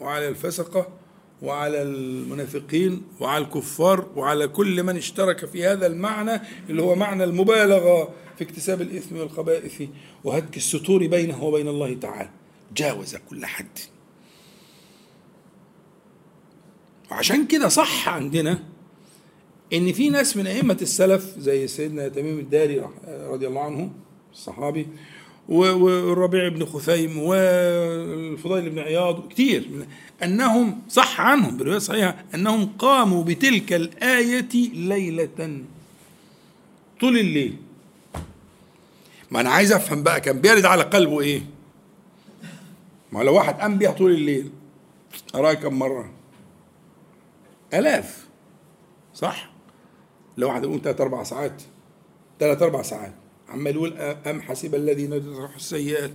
[0.00, 0.97] وعلى الفسقة
[1.42, 8.14] وعلى المنافقين وعلى الكفار وعلى كل من اشترك في هذا المعنى اللي هو معنى المبالغة
[8.38, 9.82] في اكتساب الإثم والخبائث
[10.24, 12.30] وهتك الستور بينه وبين الله تعالى.
[12.76, 13.78] جاوز كل حد.
[17.10, 18.62] وعشان كده صح عندنا
[19.72, 23.90] إن في ناس من أئمة السلف زي سيدنا تميم الداري رضي الله عنه
[24.32, 24.86] الصحابي
[25.48, 29.86] والربيع بن خثيم والفضيل بن عياض كتير.
[30.22, 35.62] أنهم صح عنهم بروايه صحيحة أنهم قاموا بتلك الآية ليلة
[37.00, 37.56] طول الليل.
[39.30, 41.42] ما أنا عايز أفهم بقى كان بيرد على قلبه إيه؟
[43.12, 44.50] ما لو واحد قام بيها طول الليل
[45.34, 46.10] أراها كم مرة؟
[47.74, 48.26] آلاف.
[49.14, 49.50] صح؟
[50.36, 51.62] لو واحد يقوم ثلاث أربع ساعات
[52.40, 53.12] ثلاث أربع ساعات.
[53.48, 56.10] عمال يقول أم حسب الذين يجرحوا السيئات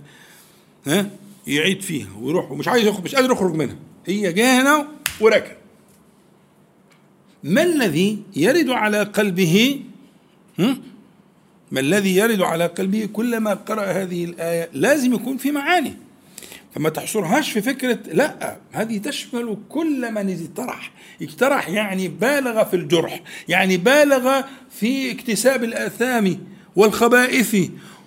[0.86, 1.10] ها؟
[1.46, 3.76] يعيد فيها ويروح ومش عايز يخرج مش قادر يخرج منها.
[4.06, 4.86] هي جه هنا
[5.20, 5.52] وركن
[7.44, 9.80] ما الذي يرد على قلبه؟
[11.70, 15.94] ما الذي يرد على قلبه كلما قرأ هذه الآية لازم يكون في معاني.
[16.74, 20.92] فما تحصرهاش في فكرة لا هذه تشمل كل من اجترح.
[21.22, 26.38] اجترح يعني بالغ في الجرح يعني بالغ في اكتساب الآثام
[26.76, 27.56] والخبائث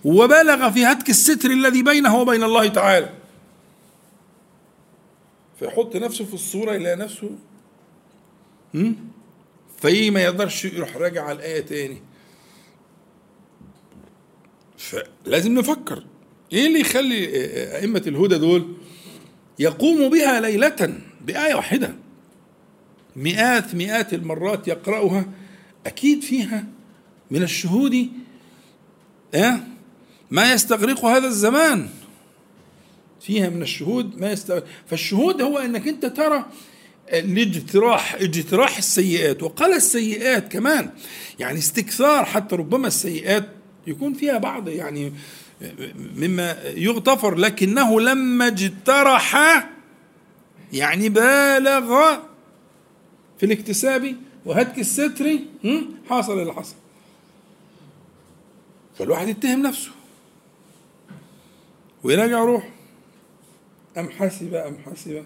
[0.04, 3.17] وبالغ في هتك الستر الذي بينه وبين الله تعالى.
[5.60, 7.30] فيحط نفسه في الصورة إلى نفسه
[9.82, 11.98] فيه ما يقدرش يروح راجع على الآية تاني.
[14.78, 16.04] فلازم نفكر
[16.54, 17.28] إيه اللي يخلي
[17.78, 18.74] أئمة الهدى دول
[19.60, 21.96] يقوموا بها ليلة بآية واحدة؟
[23.16, 25.26] مئات مئات المرات يقرأها
[25.86, 26.66] أكيد فيها
[27.32, 28.08] من الشهود
[29.34, 29.60] آه
[30.32, 31.90] ما يستغرق هذا الزمان.
[33.22, 36.46] فيها من الشهود ما يستغرق فالشهود هو إنك أنت ترى
[37.14, 40.90] الاجتراح اجتراح السيئات وقال السيئات كمان
[41.40, 43.50] يعني استكثار حتى ربما السيئات
[43.88, 45.14] يكون فيها بعض يعني
[46.18, 49.36] مما يغتفر لكنه لما اجترح
[50.74, 52.18] يعني بالغ
[53.40, 55.40] في الاكتساب وهتك الستر
[56.10, 56.76] حصل اللي حصل.
[58.98, 59.92] فالواحد يتهم نفسه
[62.04, 62.77] ويراجع روحه.
[63.98, 65.26] أم حسب أم حسب.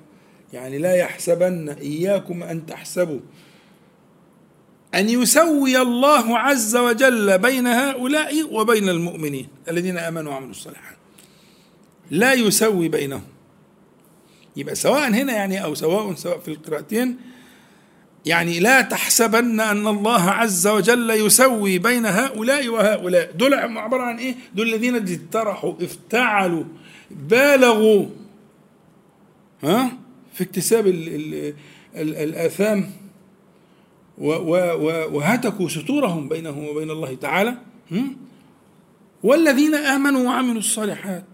[0.53, 3.19] يعني لا يحسبن إياكم أن تحسبوا.
[4.95, 10.97] أن يسوي الله عز وجل بين هؤلاء وبين المؤمنين الذين آمنوا وعملوا الصالحات.
[12.11, 13.23] لا يسوي بينهم.
[14.55, 17.17] يبقى سواء هنا يعني أو سواء سواء في القراءتين
[18.25, 23.31] يعني لا تحسبن أن الله عز وجل يسوي بين هؤلاء وهؤلاء.
[23.31, 26.63] دول عبارة عن إيه؟ دول الذين اجترحوا افتعلوا
[27.11, 28.05] بالغوا.
[29.63, 29.97] ها؟
[30.33, 31.53] في اكتساب ال ال
[31.95, 32.91] ال الآثام.
[34.17, 37.57] وهتكوا ستورهم بينهم وبين الله تعالى.
[39.23, 41.25] والذين آمنوا وعملوا الصالحات.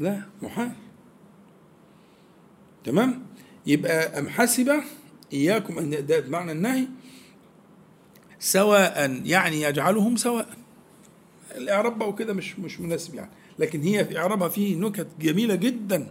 [0.00, 0.72] لا محال.
[2.84, 3.22] تمام؟
[3.66, 4.80] يبقى أم حسب
[5.32, 6.86] إياكم أن ده بمعنى النهي.
[8.38, 10.48] سواء يعني يجعلهم سواء.
[11.54, 13.30] الإعراب وكده مش مش مناسب يعني.
[13.58, 16.06] لكن هي في إعرابها فيه نكت جميلة جدا.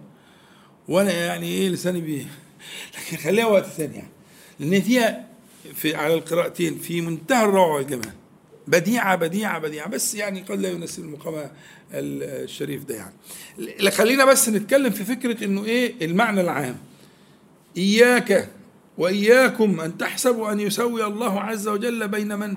[0.92, 2.26] وأنا يعني إيه لساني بيه
[2.98, 4.12] لكن خليها وقت ثاني يعني.
[4.60, 5.28] لأن فيها
[5.76, 8.12] في على القراءتين في منتهى الروعة والجمال
[8.68, 9.90] بديعة بديعة بديعة.
[9.90, 11.52] بس يعني قد لا يناسب المقام
[11.94, 13.92] الشريف ده يعني.
[13.92, 16.78] خلينا بس نتكلم في فكرة إنه إيه المعنى العام.
[17.78, 18.50] إياك
[18.98, 22.56] وإياكم أن تحسبوا أن يسوي الله عز وجل بين من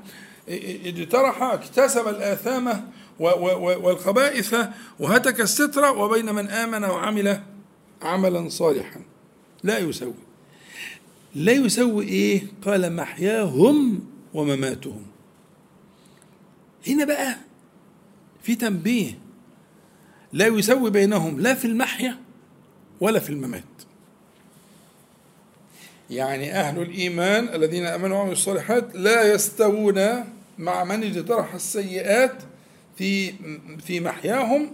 [0.49, 4.55] اجترح اكتسب الآثام والخبائث
[4.99, 7.41] وهتك الستر وبين من آمن وعمل
[8.05, 9.01] عملا صالحا.
[9.63, 10.15] لا يسوي.
[11.35, 14.01] لا يسوي إيه؟ قال محياهم
[14.35, 15.03] ومماتهم.
[16.87, 17.37] هنا بقى
[18.43, 19.19] في تنبيه.
[20.33, 22.19] لا يسوي بينهم لا في المحيا
[23.01, 23.63] ولا في الممات.
[26.11, 30.25] يعني أهل الإيمان الذين آمنوا وعملوا الصالحات لا يستوون
[30.59, 32.43] مع من اجترح السيئات
[32.97, 33.33] في
[33.87, 34.71] في محياهم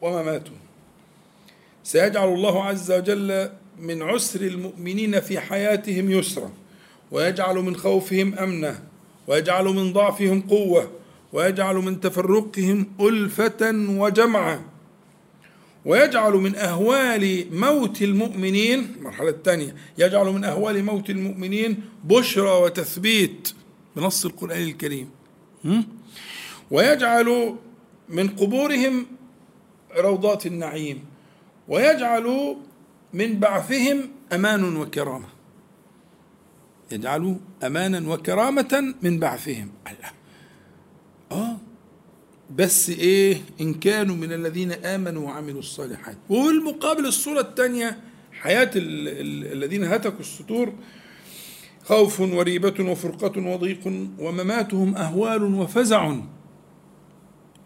[0.00, 0.59] ومماتهم.
[1.84, 6.52] سيجعل الله عز وجل من عسر المؤمنين في حياتهم يسرا
[7.10, 8.82] ويجعل من خوفهم أمنا
[9.26, 10.90] ويجعل من ضعفهم قوة
[11.32, 14.60] ويجعل من تفرقهم ألفة وجمعا
[15.84, 23.52] ويجعل من أهوال موت المؤمنين المرحلة الثانية يجعل من أهوال موت المؤمنين بشرى وتثبيت
[23.96, 25.10] بنص القرآن الكريم.
[26.70, 27.56] ويجعل
[28.08, 29.06] من قبورهم
[29.96, 31.04] روضات النعيم.
[31.70, 32.56] ويجعل
[33.12, 33.98] من بعثهم
[34.32, 35.28] أمان وكرامة.
[36.92, 39.70] يجعل أمانا وكرامة من بعثهم.
[39.86, 40.10] الله.
[41.32, 41.56] آه.
[42.56, 46.16] بس إيه؟ إن كانوا من الذين آمنوا وعملوا الصالحات.
[46.28, 47.98] والمقابل الصورة الثانية
[48.32, 50.72] حياة ال ال الذين هتكوا السطور
[51.84, 53.86] خوف وريبة وفرقة وضيق
[54.18, 56.16] ومماتهم أهوال وفزع.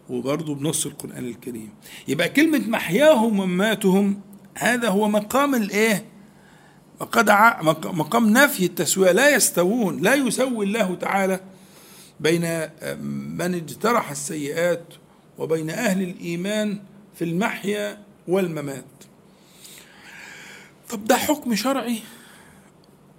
[0.09, 1.69] وبرضه بنص القرآن الكريم.
[2.07, 4.21] يبقى كلمة محياهم ومماتهم
[4.57, 6.05] هذا هو مقام الإيه؟
[7.85, 9.11] مقام نفي التسوية.
[9.11, 11.39] لا يستوون لا يسوي الله تعالى
[12.19, 12.41] بين
[13.37, 14.85] من اجترح السيئات
[15.37, 16.79] وبين أهل الإيمان
[17.15, 18.85] في المحيا والممات.
[20.89, 21.99] طب ده حكم شرعي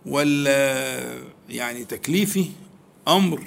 [0.07, 1.01] ولا
[1.49, 2.47] يعني تكليفي
[3.09, 3.43] أمر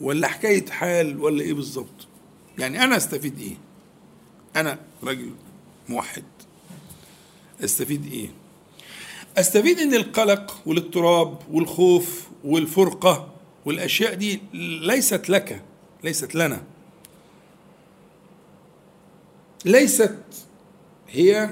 [0.00, 2.08] ولا حكاية حال ولا إيه بالظبط؟
[2.58, 3.56] يعني أنا أستفيد إيه؟
[4.56, 5.30] أنا راجل
[5.88, 6.24] موحد.
[7.64, 8.28] أستفيد إيه؟
[9.38, 13.32] أستفيد إن القلق والاضطراب والخوف والفرقة
[13.64, 14.40] والأشياء دي
[14.80, 15.62] ليست لك
[16.04, 16.62] ليست لنا.
[19.64, 20.18] ليست
[21.08, 21.50] هي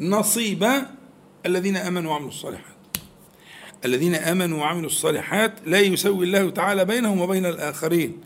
[0.00, 0.70] نصيب
[1.46, 2.74] الذين آمنوا وعملوا الصالحات.
[3.84, 8.20] الذين آمنوا وعملوا الصالحات لا يسوي الله تعالى بينهم وبين الآخرين.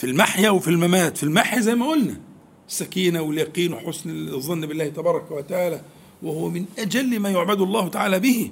[0.00, 1.16] في المحيا وفي الممات.
[1.16, 2.20] في المحيا زي ما قلنا
[2.68, 5.80] السكينة واليقين وحسن الظن بالله تبارك وتعالى
[6.22, 8.50] وهو من أجل ما يعبد الله تعالى به.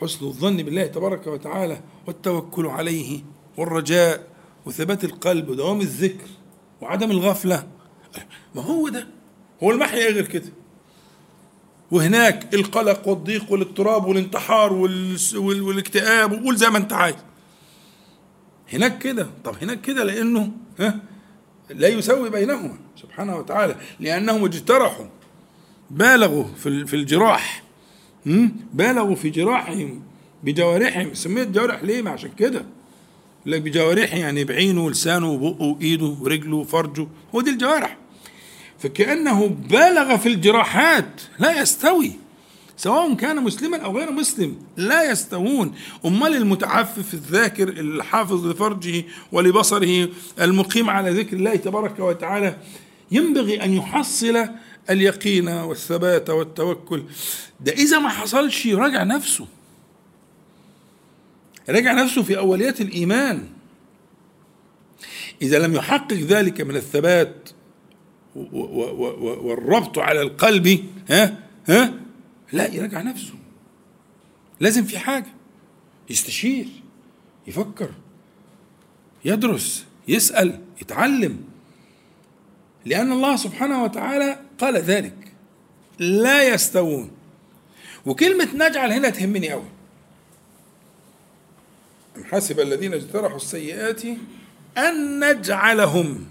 [0.00, 3.20] حسن الظن بالله تبارك وتعالى والتوكل عليه
[3.56, 4.26] والرجاء
[4.66, 6.28] وثبات القلب ودوام الذكر
[6.80, 7.68] وعدم الغفلة.
[8.54, 9.08] ما هو ده؟
[9.62, 10.52] هو المحيا غير كده؟
[11.90, 14.72] وهناك القلق والضيق والاضطراب والانتحار
[15.36, 17.16] والاكتئاب وقول زي ما أنت عايز.
[18.72, 19.26] هناك كده.
[19.44, 20.50] طب هناك كده لأنه
[20.80, 21.00] ها
[21.70, 25.06] لا يسوي بينهما سبحانه وتعالى لأنهم اجترحوا
[25.90, 26.44] بالغوا
[26.86, 27.62] في الجراح
[28.74, 30.02] بالغوا في جراحهم
[30.42, 31.14] بجوارحهم.
[31.14, 32.64] سميت جوارح ليه؟ ما عشان كده.
[33.46, 37.06] لك بجوارحه يعني بعينه ولسانه وبقه وإيده ورجله وفرجه.
[37.34, 37.96] هو دي الجوارح.
[38.78, 42.12] فكأنه بالغ في الجراحات لا يستوي.
[42.76, 45.74] سواء كان مسلما أو غير مسلم لا يستوون.
[46.04, 50.08] أمال المتعفف الذاكر الحافظ لفرجه ولبصره
[50.40, 52.56] المقيم على ذكر الله تبارك وتعالى
[53.10, 54.48] ينبغي أن يحصل
[54.90, 57.02] اليقين والثبات والتوكل.
[57.60, 59.46] ده إذا ما حصلش راجع نفسه.
[61.68, 63.48] راجع نفسه في اوليات الإيمان.
[65.42, 67.48] إذا لم يحقق ذلك من الثبات
[68.36, 72.03] والربط على القلب ها؟ ها؟
[72.52, 73.34] لا يراجع نفسه.
[74.60, 75.26] لازم في حاجة.
[76.10, 76.68] يستشير
[77.46, 77.90] يفكر
[79.24, 81.44] يدرس يسأل يتعلم.
[82.84, 85.32] لأن الله سبحانه وتعالى قال ذلك.
[85.98, 87.10] لا يستوون.
[88.06, 89.68] وكلمة نجعل هنا تهمني قوي
[92.24, 94.02] حسب الذين اجترحوا السيئات
[94.78, 96.26] أن نجعلهم.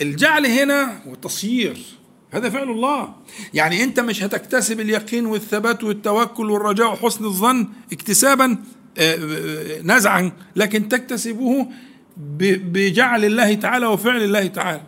[0.00, 1.99] الجعل هنا والتصيير
[2.32, 3.14] هذا فعل الله.
[3.54, 8.58] يعني أنت مش هتكتسب اليقين والثبات والتوكل والرجاء وحسن الظن اكتسابا
[8.98, 11.66] آه، آه، نزعا لكن تكتسبه
[12.16, 14.82] بجعل الله تعالى وفعل الله تعالى.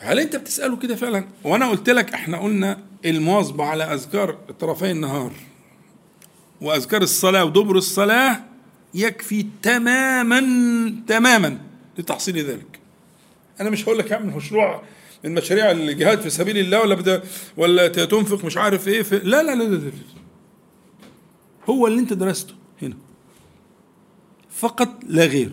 [0.00, 5.32] فهل أنت بتسأله كده فعلا؟ وأنا قلت لك إحنا قلنا المواظبه على أذكار طرفي النهار
[6.60, 8.44] وأذكار الصلاة ودبر الصلاة
[8.94, 10.40] يكفي تماما
[11.06, 11.58] تماما
[11.98, 12.78] لتحصيل ذلك.
[13.60, 14.82] أنا مش هقول لك اعمل مشروع
[15.24, 17.22] من مشاريع الجهاد في سبيل الله ولا بدا
[17.56, 19.90] ولا تنفق مش عارف إيه في لا لا لا, لا, لا.
[21.70, 22.96] هو اللي انت درسته هنا.
[24.50, 25.50] فقط لا غير.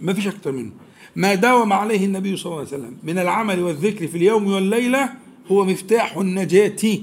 [0.00, 0.72] ما فيش أكتر منه.
[1.16, 5.12] ما داوم عليه النبي صلى الله عليه وسلم من العمل والذكر في اليوم والليلة
[5.48, 6.98] هو مفتاح النجاة.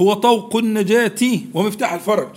[0.00, 1.20] هو طوق النجاة
[1.54, 2.28] ومفتاح الفرج.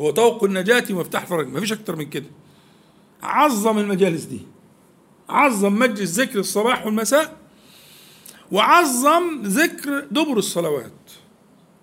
[0.00, 1.48] هو طوق النجاة ومفتاح الفرج.
[1.48, 2.26] ما فيش أكتر من كده.
[3.22, 4.40] عظم المجالس دي.
[5.30, 7.36] عظم مجلس ذكر الصباح والمساء
[8.52, 10.92] وعظم ذكر دبر الصلوات.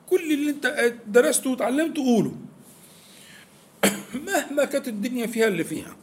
[0.10, 2.36] كل اللي انت درسته وتعلمته قوله.
[4.28, 5.96] مهما كانت الدنيا فيها اللي فيها.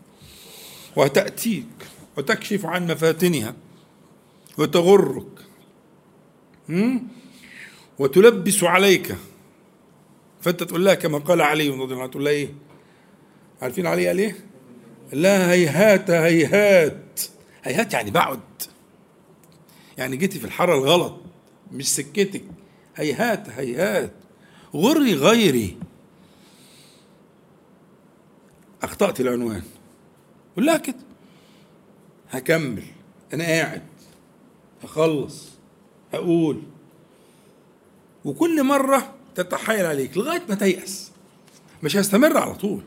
[0.97, 1.87] وتأتيك
[2.17, 3.55] وتكشف عن مفاتنها.
[4.59, 5.27] وتغرك.
[7.99, 9.17] وتلبس عليك.
[10.41, 12.55] فانت تقول لها كما قال علي رضي الله عنه تقول لها إيه؟
[13.63, 14.37] عارفين علي قال إيه؟
[15.13, 17.21] لا هيهات هيهات.
[17.65, 18.41] هيهات يعني بعد.
[19.99, 21.21] يعني جيتي في الحارة الغلط
[21.73, 22.45] مش سكتك.
[22.97, 24.13] هيهات هيهات.
[24.75, 25.79] غري غيري.
[28.83, 29.63] أخطأت العنوان.
[30.57, 30.97] قول لها كده.
[32.31, 32.83] هكمل.
[33.35, 33.83] أنا قاعد.
[34.83, 35.49] هخلص.
[36.13, 36.63] هقول.
[38.25, 41.11] وكل مرة تتحايل عليك لغاية ما تيأس.
[41.83, 42.83] مش هيستمر على طول.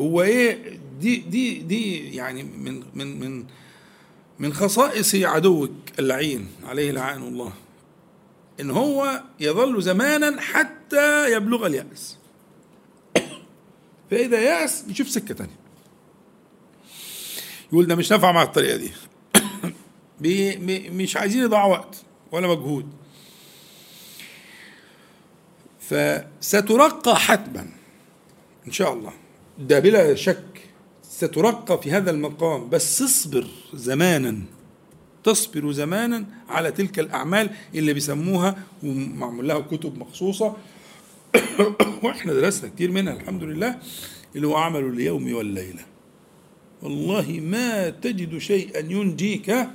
[0.00, 3.44] هو إيه دي دي دي يعني من من من
[4.38, 7.52] من خصائص عدوك اللعين عليه لعان الله.
[8.60, 12.18] إن هو يظل زمانا حتى يبلغ اليأس.
[14.10, 15.58] فإذا يأس يشوف سكة تانية.
[17.72, 18.92] يقول ده مش نافع مع الطريقة دي.
[20.90, 21.96] مش عايزين يضيعوا وقت
[22.32, 22.88] ولا مجهود.
[25.80, 27.68] فسترقى حتما
[28.66, 29.12] إن شاء الله.
[29.58, 30.60] ده بلا شك
[31.02, 32.68] سترقى في هذا المقام.
[32.70, 34.38] بس اصبر زمانا
[35.24, 40.56] تصبر زمانا على تلك الأعمال اللي بيسموها ومعمول لها كتب مخصوصة.
[42.02, 43.78] وإحنا درسنا كتير منها الحمد لله
[44.36, 45.82] اللي هو عمل اليوم والليلة.
[46.82, 49.68] والله ما تجد شيئا ينجيك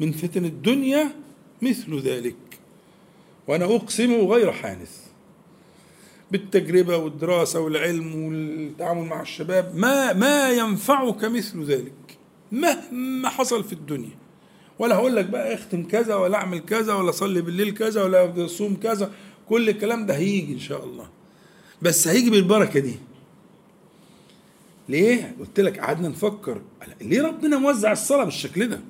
[0.00, 1.10] من فتن الدنيا
[1.62, 2.36] مثل ذلك.
[3.48, 5.07] وأنا أقسم غير حانث.
[6.32, 11.92] بالتجربة والدراسة والعلم والتعامل مع الشباب ما ما ينفعك مثل ذلك
[12.52, 14.16] مهما حصل في الدنيا.
[14.78, 18.76] ولا هقول لك بقى اختم كذا ولا اعمل كذا ولا اصلي بالليل كذا ولا اصوم
[18.76, 19.12] كذا
[19.48, 21.08] كل الكلام ده هيجي إن شاء الله.
[21.82, 22.94] بس هيجي بالبركة دي.
[24.88, 26.60] ليه؟ قلت لك قعدنا نفكر
[27.00, 28.80] ليه ربنا موزع الصلاة بالشكل ده؟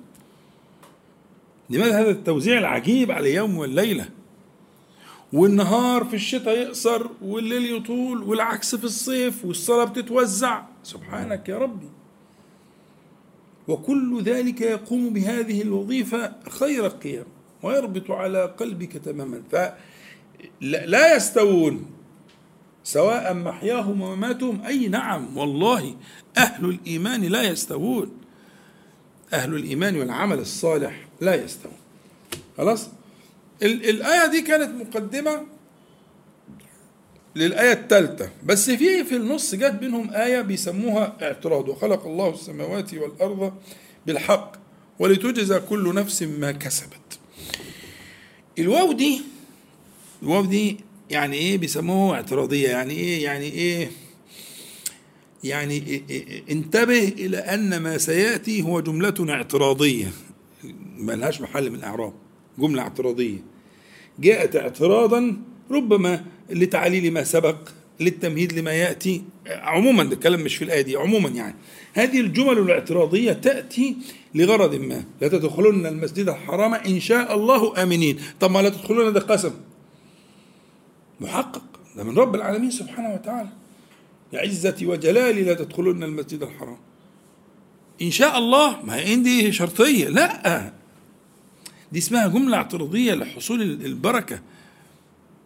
[1.70, 4.08] لماذا هذا التوزيع العجيب على اليوم والليلة؟
[5.32, 10.62] والنهار في الشتاء يقصر والليل يطول والعكس في الصيف والصلاة بتتوزع.
[10.82, 11.88] سبحانك يا ربي.
[13.68, 17.26] وكل ذلك يقوم بهذه الوظيفة خير القيام
[17.62, 19.42] ويربط على قلبك تماما.
[19.52, 21.90] فلا يستوون.
[22.84, 25.96] سواء محياهم ومماتهم أي نعم والله
[26.36, 28.10] أهل الإيمان لا يستوون.
[29.32, 31.76] أهل الإيمان والعمل الصالح لا يستوون.
[32.56, 32.90] خلاص؟
[33.62, 35.46] الآية دي كانت مقدمة
[37.36, 43.52] للآية الثالثة بس في في النص جت بينهم آية بيسموها اعتراض وخلق الله السماوات والأرض
[44.06, 44.52] بالحق
[44.98, 47.18] ولتجزى كل نفس ما كسبت.
[48.58, 49.20] الواو دي
[50.22, 50.76] الواو دي
[51.10, 53.90] يعني إيه بيسموها اعتراضية يعني إيه يعني إيه
[55.44, 60.12] يعني إيه إيه انتبه إلى أن ما سيأتي هو جملة اعتراضية
[60.96, 62.12] ما لهاش محل من الإعراب.
[62.58, 63.38] جملة اعتراضية.
[64.20, 65.36] جاءت اعتراضا
[65.70, 67.56] ربما لتعليل ما سبق
[68.00, 69.22] للتمهيد لما يأتي.
[69.46, 71.54] عموما الكلام مش في الآية دي عموما يعني.
[71.94, 73.96] هذه الجمل الاعتراضية تأتي
[74.34, 75.04] لغرض ما.
[75.20, 78.18] لا تدخلن المسجد الحرام إن شاء الله آمنين.
[78.40, 79.52] طب ما لا تدخلون ده قسم.
[81.20, 81.62] محقق.
[81.96, 83.48] ده من رب العالمين سبحانه وتعالى.
[84.32, 86.78] بعزتي وجلالي لا تدخلن المسجد الحرام.
[88.02, 90.08] إن شاء الله؟ ما هي دي شرطية.
[90.08, 90.77] لا.
[91.92, 94.40] دي اسمها جملة اعتراضية لحصول البركة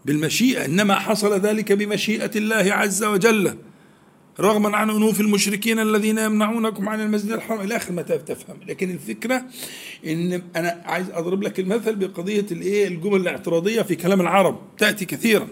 [0.05, 3.57] بالمشيئة إنما حصل ذلك بمشيئة الله عز وجل
[4.41, 7.61] رغما عن أنوف المشركين الذين يمنعونكم عن المسجد الحرام.
[7.61, 8.57] إلى آخر ما تفهم.
[8.69, 9.45] لكن الفكرة
[10.07, 14.61] إن أنا عايز أضرب لك المثل بقضية الإيه؟ الجمل الاعتراضية في كلام العرب.
[14.79, 15.49] تأتي كثيرا.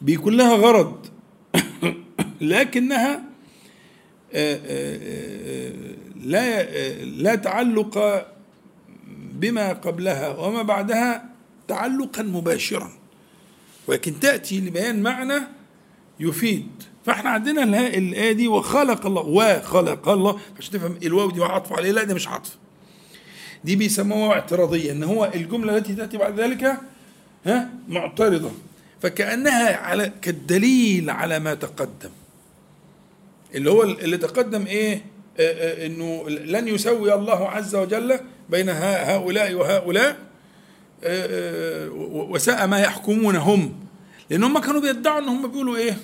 [0.00, 1.06] بيكون لها غرض.
[2.40, 3.22] لكنها
[4.32, 5.72] آه، آه، آه،
[6.16, 6.62] لا
[7.04, 7.98] لا تعلق
[9.38, 11.24] بما قبلها وما بعدها
[11.68, 12.90] تعلقا مباشرا.
[13.86, 15.42] ولكن تأتي لبيان معنى
[16.20, 16.68] يفيد.
[17.06, 20.40] فإحنا عندنا الآية دي وخلق الله وخلق الله.
[20.58, 21.92] عشان تفهم الواو دي عطف عليه.
[21.92, 22.56] لا ده مش عطف.
[23.64, 26.80] دي بيسموها اعتراضية إن هو الجملة التي تأتي بعد ذلك
[27.46, 28.50] ها معترضة.
[29.02, 32.10] فكأنها على كالدليل على ما تقدم.
[33.54, 35.02] اللي هو اللي تقدم إيه؟
[35.86, 38.20] إنه لن يسوي الله عز وجل
[38.50, 40.16] بين هؤلاء وهؤلاء
[41.04, 41.90] آه، آه،
[42.30, 43.74] وساء ما يحكمون هم
[44.30, 45.98] لأن هم كانوا بيدعوا إن هم بيقولوا إيه؟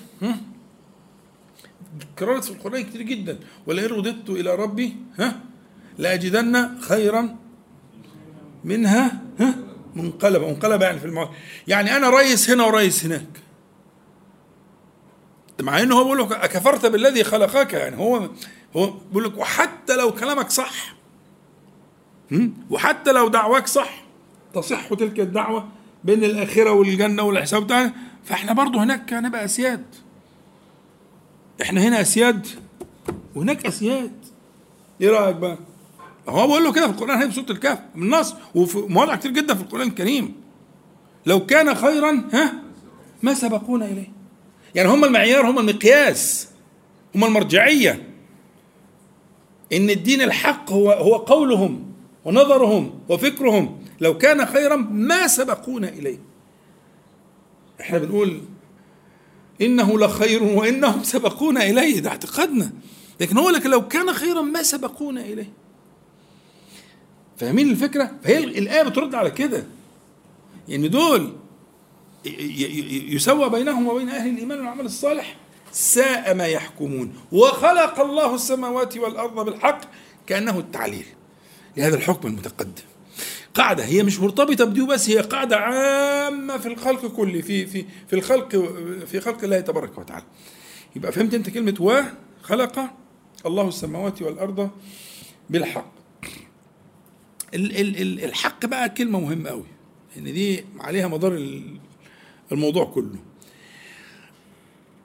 [2.19, 3.39] كررت في القرآن كتير جدا.
[3.67, 5.41] ولئن رددت إلى ربي ها؟
[5.99, 7.37] لاجدن خيرا
[8.65, 9.55] منها ها؟
[9.95, 11.29] منقلب منقلب يعني في المعاد
[11.69, 13.27] يعني أنا رئيس هنا ورئيس هناك.
[15.61, 18.29] مع إنه هو بيقول لك أكفرت بالذي خلقك يعني هو
[18.77, 20.94] هو بيقول لك وحتى لو كلامك صح
[22.71, 24.05] وحتى لو دعواك صح
[24.55, 25.69] تصح تلك الدعوة
[26.05, 27.93] بين الآخرة والجنة والحساب بتاعنا
[28.25, 29.85] فإحنا برضه هناك هنبقى أسياد.
[31.63, 32.47] إحنا هنا أسياد
[33.35, 34.13] وهناك أسياد.
[35.01, 35.59] إيه رأيك بقى؟
[36.29, 39.31] هو بقول له كده في القرآن هنا في سورة الكهف من النص وفي مواضع كتير
[39.31, 40.35] جدا في القرآن الكريم.
[41.27, 42.53] لو كان خيرا ها؟
[43.23, 44.13] ما سبقونا إليه.
[44.75, 46.49] يعني هم المعيار هم المقياس
[47.15, 48.09] هم المرجعية.
[49.73, 51.94] إن الدين الحق هو هو قولهم.
[52.25, 56.19] ونظرهم وفكرهم لو كان خيرا ما سبقونا إليه.
[57.81, 58.41] إحنا بنقول
[59.61, 62.73] إنه لخير وإنهم سبقونا إليه ده اعتقادنا.
[63.21, 65.53] لكن هو لك لو كان خيرا ما سبقونا إليه.
[67.37, 69.67] فاهمين الفكرة؟ فهي الآية بترد على كده.
[70.69, 71.33] يعني دول
[73.15, 75.37] يسوى بينهم وبين أهل الإيمان والعمل الصالح
[75.73, 77.15] ساء ما يحكمون.
[77.33, 79.81] وخلق الله السماوات والأرض بالحق
[80.27, 81.07] كأنه التعليل.
[81.77, 82.83] لهذا الحكم المتقدم.
[83.55, 88.17] قاعدة هي مش مرتبطة بدي بس هي قاعدة عامة في الخلق كله في في في
[88.17, 88.57] الخلق
[89.07, 90.25] في خلق الله تبارك وتعالى.
[90.97, 92.03] يبقى فهمت أنت كلمة و؟
[92.43, 92.91] خلق
[93.47, 94.71] الله السماوات والأرض
[95.51, 95.93] بالحق.
[97.55, 99.67] ال ال ال الحق بقى كلمة مهمة قوي
[100.17, 101.51] ان دي عليها مدار
[102.53, 103.19] الموضوع كله.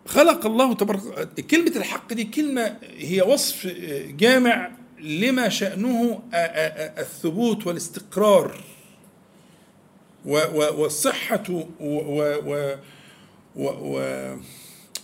[0.06, 3.68] خلق الله تبارك كلمة الحق دي كلمة هي وصف
[4.10, 8.64] جامع لما شأنه الثبوت والاستقرار
[10.26, 11.66] والصحة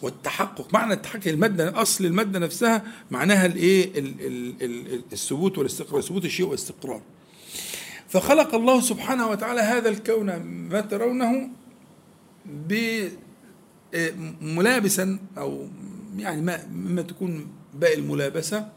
[0.02, 0.74] والتحقق.
[0.74, 3.92] معنى التحقق المادة أصل المادة نفسها معناها الإيه؟
[5.14, 7.02] الثبوت والاستقرار ثبوت الشيء والاستقرار.
[8.08, 11.50] فخلق الله سبحانه وتعالى هذا الكون ما ترونه
[14.42, 15.68] ملابسا أو
[16.18, 18.70] يعني ما مما تكون باقي الملابسة.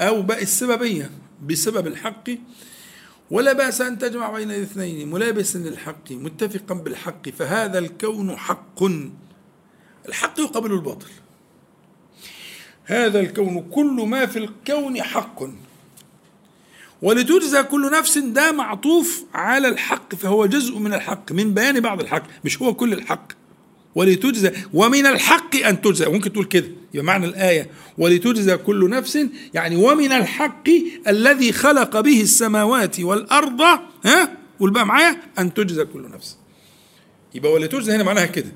[0.00, 1.10] أو باء السببية
[1.46, 2.30] بسبب الحق.
[3.30, 8.84] ولا بأس أن تجمع بين الاثنين ملابسا للحق متفقا بالحق فهذا الكون حق.
[10.08, 11.10] الحق يقابل الباطل.
[12.84, 15.42] هذا الكون كل ما في الكون حق.
[17.02, 22.22] ولتجزى كل نفس ده معطوف على الحق فهو جزء من الحق من بيان بعض الحق
[22.44, 23.39] مش هو كل الحق.
[23.94, 26.06] ولتجزى ومن الحق أن تجزى.
[26.06, 27.70] ممكن تقول كده يبقى معنى الآية.
[27.98, 29.18] ولتجزى كل نفس
[29.54, 30.68] يعني ومن الحق
[31.08, 33.60] الذي خلق به السماوات والأرض
[34.04, 36.36] ها؟ قول بقى معايا أن تجزى كل نفس.
[37.34, 38.52] يبقى ولتجزى هنا معناها كده.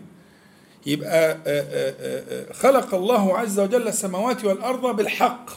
[0.86, 1.94] يبقى آه، آه،
[2.30, 5.50] آه، خلق الله عز وجل السماوات والأرض بالحق.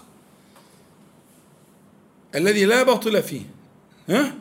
[2.35, 3.41] الذي لا باطل فيه
[4.09, 4.33] ها؟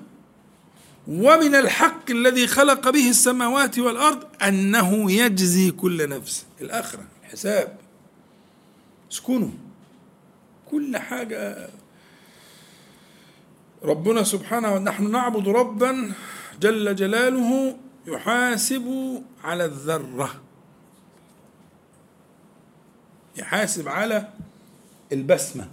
[1.09, 6.47] ومن الحق الذي خلق به السماوات والأرض أنه يجزي كل نفس.
[6.61, 7.79] الآخرة الحساب.
[9.13, 9.51] اسكنوا.
[10.71, 11.69] كل حاجة.
[13.83, 16.13] ربنا سبحانه نحن نعبد ربا
[16.61, 17.77] جل جلاله
[18.07, 20.43] يحاسب على الذرة.
[23.37, 24.29] يحاسب على
[25.13, 25.71] البسمة.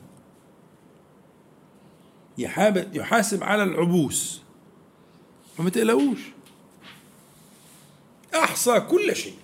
[2.38, 4.43] يحاسب على العبوس.
[5.58, 6.20] فما تقلقوش.
[8.36, 9.36] أحصى كل شيء.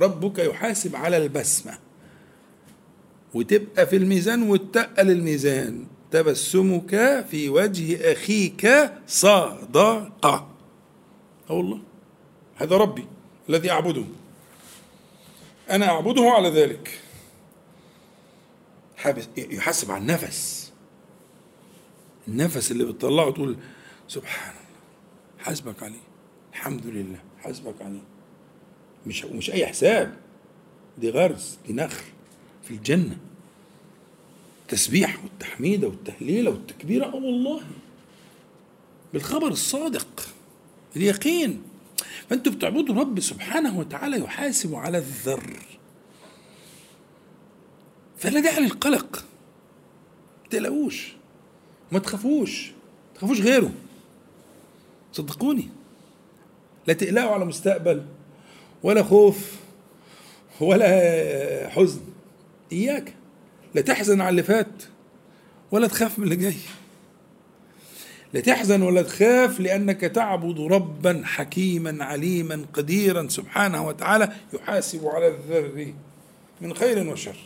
[0.00, 1.78] ربك يحاسب على البسمة.
[3.34, 10.48] وتبقى في الميزان وتتقل الميزان تبسمك في وجه أخيك صدقة أه
[11.48, 11.80] والله.
[12.56, 13.06] هذا ربي
[13.48, 14.04] الذي أعبده.
[15.70, 17.00] أنا أعبده على ذلك.
[19.36, 20.72] يحاسب على النفس.
[22.28, 23.56] النفس اللي بتطلعه تقول
[24.08, 24.54] سبحان
[25.46, 25.98] حاسبك عليه
[26.52, 28.02] الحمد لله حاسبك عليه
[29.06, 30.16] مش مش أي حساب.
[30.98, 32.04] دي غرس دي نخل
[32.64, 33.16] في الجنة.
[34.62, 37.60] التسبيح والتحميدة والتهليلة والتكبيرة آه والله.
[39.12, 40.28] بالخبر الصادق
[40.96, 41.62] اليقين.
[42.30, 45.56] فأنتوا بتعبدوا رب سبحانه وتعالى يحاسب على الذر.
[48.18, 49.24] فلا داعي للقلق.
[50.42, 51.12] ما تقلقوش.
[51.92, 52.68] وما تخافوش.
[52.68, 53.72] ما تخافوش غيره.
[55.16, 55.68] صدقوني.
[56.86, 58.04] لا تقلقوا على مستقبل
[58.82, 59.52] ولا خوف
[60.60, 62.00] ولا حزن.
[62.72, 63.14] إياك.
[63.74, 64.82] لا تحزن على اللي فات
[65.70, 66.56] ولا تخاف من اللي جاي.
[68.32, 75.94] لا تحزن ولا تخاف لأنك تعبد ربا حكيما عليما قديرا سبحانه وتعالى يحاسب على الذر
[76.60, 77.36] من خير وشر.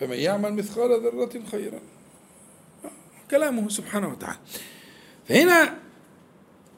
[0.00, 1.80] فمن يعمل مثقال ذرة خيرا
[3.30, 4.38] كلامه سبحانه وتعالى.
[5.28, 5.78] فهنا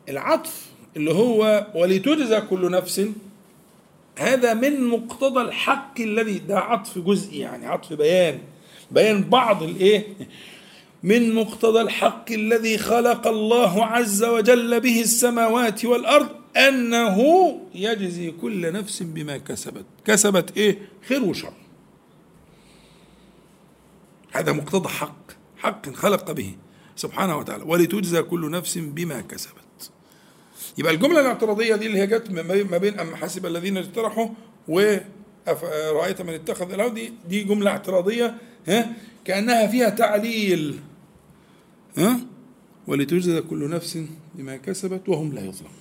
[0.08, 3.08] العطف اللي هو ولتجزى كل نفس.
[4.18, 8.40] هذا من مقتضى الحق الذي ده عطف جزئي يعني عطف بيان
[8.90, 10.06] بيان بعض الايه؟
[11.02, 17.20] من مقتضى الحق الذي خلق الله عز وجل به السماوات والأرض أنه
[17.74, 19.84] يجزي كل نفس بما كسبت.
[20.04, 20.78] كسبت إيه؟
[21.08, 21.52] خير وشر.
[24.32, 26.56] هذا مقتضى حق حق خلق به
[26.96, 27.64] سبحانه وتعالى.
[27.64, 29.67] ولتجزى كل نفس بما كسبت.
[30.78, 32.30] يبقى الجملة الاعتراضية دي اللي هي جت
[32.70, 34.28] ما بين اما حسب الذين اجترحوا
[34.68, 34.96] و
[35.92, 38.34] رأيت من اتخذ له دي دي جملة اعتراضية
[38.68, 38.92] ها؟
[39.24, 40.80] كأنها فيها تعليل
[41.98, 42.20] ها؟
[42.86, 43.98] ولتجزى كل نفس
[44.34, 45.72] بما كسبت وهم لا يظلمون.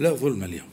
[0.00, 0.68] لا ظلم اليوم.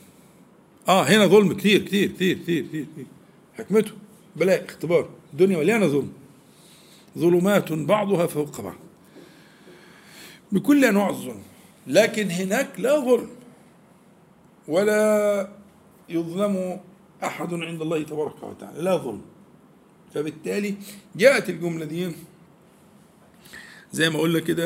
[0.87, 3.05] آه هنا ظلم كثير كثير كثير كثير, كثير.
[3.53, 3.91] حكمته
[4.35, 5.09] بلاء اختبار.
[5.33, 6.11] الدنيا مليانة ظلم.
[7.17, 8.75] ظلمات بعضها فوق بعض.
[10.53, 11.43] بكل أنواع الظلم
[11.87, 13.29] لكن هناك لا ظلم
[14.67, 15.49] ولا
[16.09, 16.79] يظلم
[17.23, 19.21] أحد عند الله تبارك وتعالى لا ظلم.
[20.13, 20.75] فبالتالي
[21.15, 22.11] جاءت الجملة دي
[23.91, 24.65] زي ما قلنا كده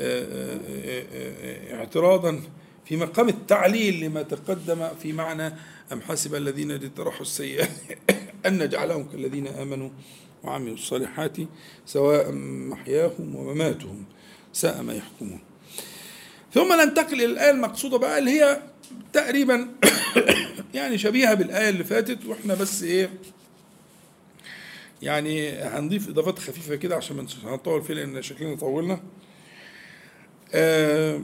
[0.00, 2.40] آه، آه، آه، اعتراضا
[2.84, 5.46] في مقام التعليل لما تقدم في معنى
[5.92, 7.70] أم حسب الذين اجترحوا السيئات
[8.46, 9.90] أن نجعلهم كالذين آمنوا
[10.44, 11.36] وعملوا الصالحات
[11.86, 12.32] سواء
[12.70, 14.04] محياهم ومماتهم.
[14.56, 15.40] ساء ما يحكمون.
[16.54, 18.62] ثم ننتقل إلى الآية المقصودة بقى اللي هي
[19.12, 19.68] تقريبا
[20.74, 23.10] يعني شبيهة بالآية اللي فاتت وإحنا بس إيه
[25.02, 29.00] يعني هنضيف إضافات خفيفة كده عشان ما هنطول فيه لأن شكلنا طولنا.
[30.54, 31.20] آه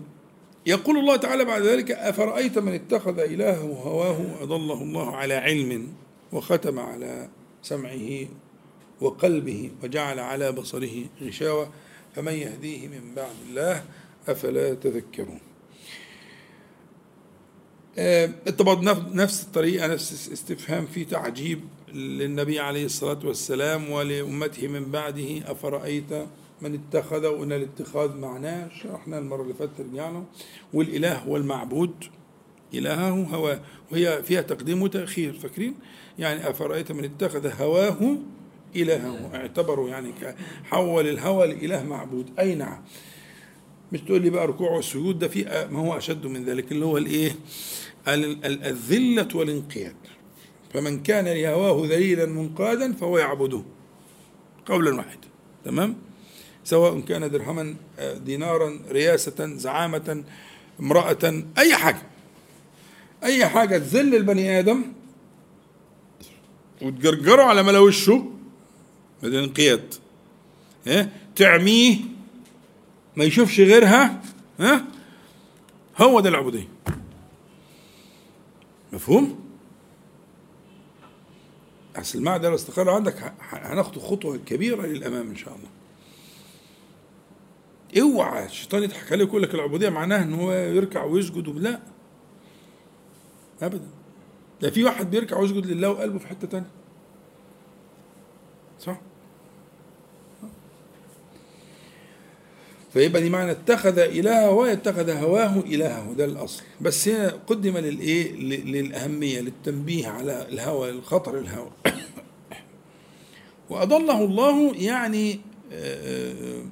[0.67, 5.89] يقول الله تعالى بعد ذلك أفرأيت من اتخذ إلهه هواه أضله الله على علم
[6.33, 7.29] وختم على
[7.63, 8.27] سمعه
[9.01, 11.71] وقلبه وجعل على بصره غشاوة؟
[12.15, 13.85] فمن يهديه من بعد الله
[14.29, 15.41] أفلا تذكرون.
[17.99, 18.27] آه،
[18.59, 21.61] طبعا نفس الطريقة نفس استفهام في تعجيب
[21.93, 26.13] للنبي عليه الصلاة والسلام ولأمته من بعده أفرأيت
[26.63, 30.25] من اتخذ؟ وان الاتخاذ معناه شرحنا المرة اللي فاتت رجعنا.
[30.73, 32.05] والإله هو المعبود
[32.75, 33.61] إلهه هواه
[33.93, 35.75] وهي فيها تقديم وتأخير فاكرين؟
[36.19, 38.17] يعني أفرأيت من اتخذ؟ هواه
[38.77, 40.13] الهه اعتبروا يعني
[40.65, 42.31] حول الهوى لإله معبود.
[42.39, 42.83] أي نعم.
[43.93, 46.99] مش تقول لي بقى ركوع والسجود ده في ما هو أشد من ذلك اللي هو
[46.99, 47.37] الإيه؟
[48.09, 49.97] الذلة والانقياد.
[50.75, 53.63] فمن كان لهواه ذليلا منقادا فهو يعبده
[54.67, 55.29] قولا واحدا.
[55.65, 55.97] تمام؟
[56.65, 60.25] سواء كان درهما آه، دينارا رياسة زعامة
[60.81, 62.03] امرأة أي حاجة.
[63.25, 64.83] أي حاجة تذل البني آدم
[66.83, 68.32] وتجرجره على ملا وشه
[69.25, 69.95] هذا انقياد.
[71.37, 71.97] تعميه
[73.17, 74.23] ما يشوفش غيرها
[74.61, 74.85] ها؟
[75.99, 76.69] هو ده العبوديه
[78.93, 79.39] مفهوم؟
[81.97, 85.69] اصل المعنى لو استقر عندك هناخد خطوة كبيرة للأمام إن شاء الله.
[88.03, 91.81] اوعى الشيطان يضحك عليك ويقول لك العبودية معناها إن هو يركع ويسجد لا.
[93.63, 93.89] ابدا.
[94.63, 96.71] ده في واحد بيركع ويسجد لله وقلبه في حتة تانية.
[98.81, 99.01] صح؟
[102.93, 106.63] فيبقى دي معنى اتخذ إلهه واتخذ هواه إلهه ده الأصل.
[106.81, 108.33] بس هنا قدم للإيه؟
[108.65, 111.71] للأهمية للتنبيه على الهوى الخطر الهوى.
[113.71, 115.41] وأضله الله يعني
[115.73, 116.65] آه، آه،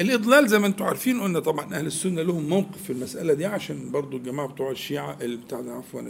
[0.00, 3.90] الإضلال زي ما أنتم عارفين قلنا طبعا أهل السنة لهم موقف في المسألة دي عشان
[3.90, 6.02] برضو الجماعة بتوع الشيعة بتاع عفوا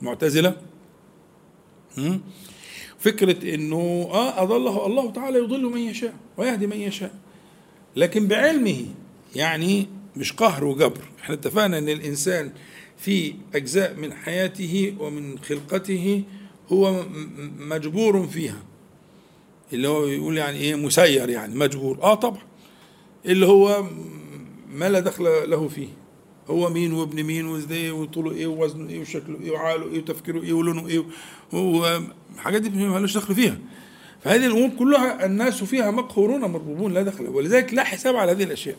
[0.00, 0.56] المعتزلة.
[2.98, 7.14] فكرة إنه آه أضله الله تعالى يضل من يشاء ويهدي من يشاء.
[7.98, 8.84] لكن بعلمه
[9.36, 9.86] يعني
[10.16, 11.04] مش قهر وجبر.
[11.22, 12.50] إحنا اتفقنا إن الإنسان
[12.98, 16.22] في أجزاء من حياته ومن خلقته
[16.72, 17.04] هو
[17.58, 18.62] مجبور فيها.
[19.72, 21.98] اللي هو يقول يعني إيه مسير يعني مجبور.
[22.02, 22.42] آه طبعا.
[23.26, 23.84] اللي هو
[24.72, 25.88] ما لا دخل له فيه.
[26.48, 30.52] هو مين وابن مين وإزاي وطوله إيه ووزنه إيه وشكله إيه وعاله إيه وتفكيره إيه
[30.52, 31.04] ولونه إيه
[31.52, 33.58] والحاجات دي ما لهاش دخل فيها.
[34.24, 38.76] فهذه الأمور كلها الناس فيها مقهورون مربوبون لا دخل ولذلك لا حساب على هذه الأشياء.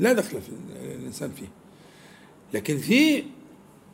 [0.00, 0.48] لا دخل في
[0.98, 1.48] الإنسان فيه.
[2.54, 3.24] لكن في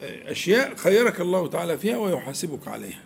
[0.02, 3.02] أشياء خيرك الله تعالى فيها ويحاسبك عليها.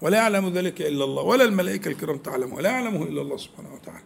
[0.00, 4.04] ولا يعلم ذلك إلا الله ولا الملائكة الكرام تعلم ولا يعلمه إلا الله سبحانه وتعالى.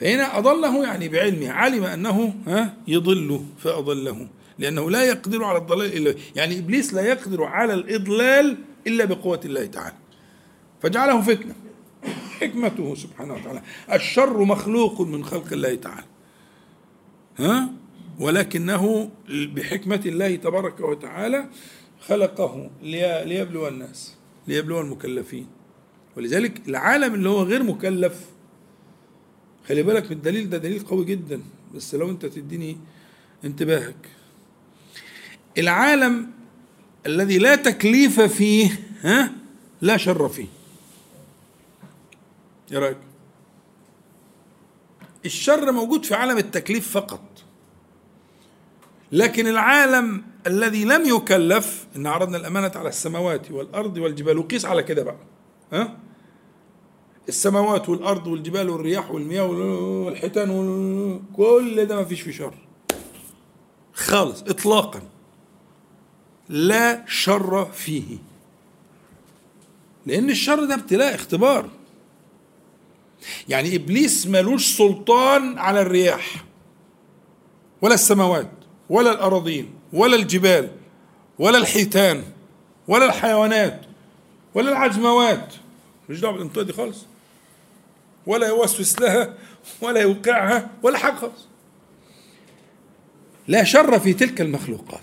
[0.00, 4.28] فهنا أضله يعني بعلمه علم أنه ها يضل فأضله.
[4.58, 8.56] لأنه لا يقدر على الضلال إلا يعني إبليس لا يقدر على الإضلال
[8.86, 9.96] إلا بقوة الله تعالى.
[10.82, 11.54] فجعله فتنة.
[12.40, 13.62] حكمته سبحانه وتعالى.
[13.92, 16.06] الشر مخلوق من خلق الله تعالى.
[17.38, 17.72] ها؟
[18.20, 21.48] ولكنه بحكمة الله تبارك وتعالى
[22.00, 24.14] خلقه ليبلو الناس
[24.48, 25.46] ليبلو المكلفين.
[26.16, 28.24] ولذلك العالم اللي هو غير مكلف
[29.68, 31.42] خلي بالك من الدليل ده دليل قوي جدا.
[31.74, 32.76] بس لو انت تديني
[33.44, 34.08] انتباهك.
[35.58, 36.30] العالم
[37.06, 39.32] الذي لا تكليف فيه ها؟
[39.80, 40.46] لا شر فيه.
[42.72, 42.98] إيه رأيك؟
[45.24, 47.20] الشر موجود في عالم التكليف فقط.
[49.12, 55.02] لكن العالم الذي لم يكلف إن عرضنا الأمانة على السماوات والأرض والجبال وقيس على كده
[55.02, 55.16] بقى
[55.72, 55.96] ها؟
[57.28, 59.44] السماوات والأرض والجبال والرياح والمياه
[60.04, 62.54] والحيتان كل ده ما فيش فيه شر.
[63.94, 65.02] خالص اطلاقا.
[66.48, 68.18] لا شر فيه.
[70.06, 71.68] لأن الشر ده ابتلاء اختبار.
[73.48, 76.44] يعني إبليس ملوش سلطان على الرياح
[77.82, 78.50] ولا السماوات
[78.90, 80.70] ولا الأراضين ولا الجبال
[81.38, 82.24] ولا الحيتان
[82.88, 83.80] ولا الحيوانات
[84.54, 85.54] ولا العجموات.
[86.08, 87.06] مش دعوة بالانطقه دي خالص.
[88.26, 89.34] ولا يوسوس لها
[89.80, 91.48] ولا يوقعها ولا حاجة خالص.
[93.48, 95.02] لا شر في تلك المخلوقات.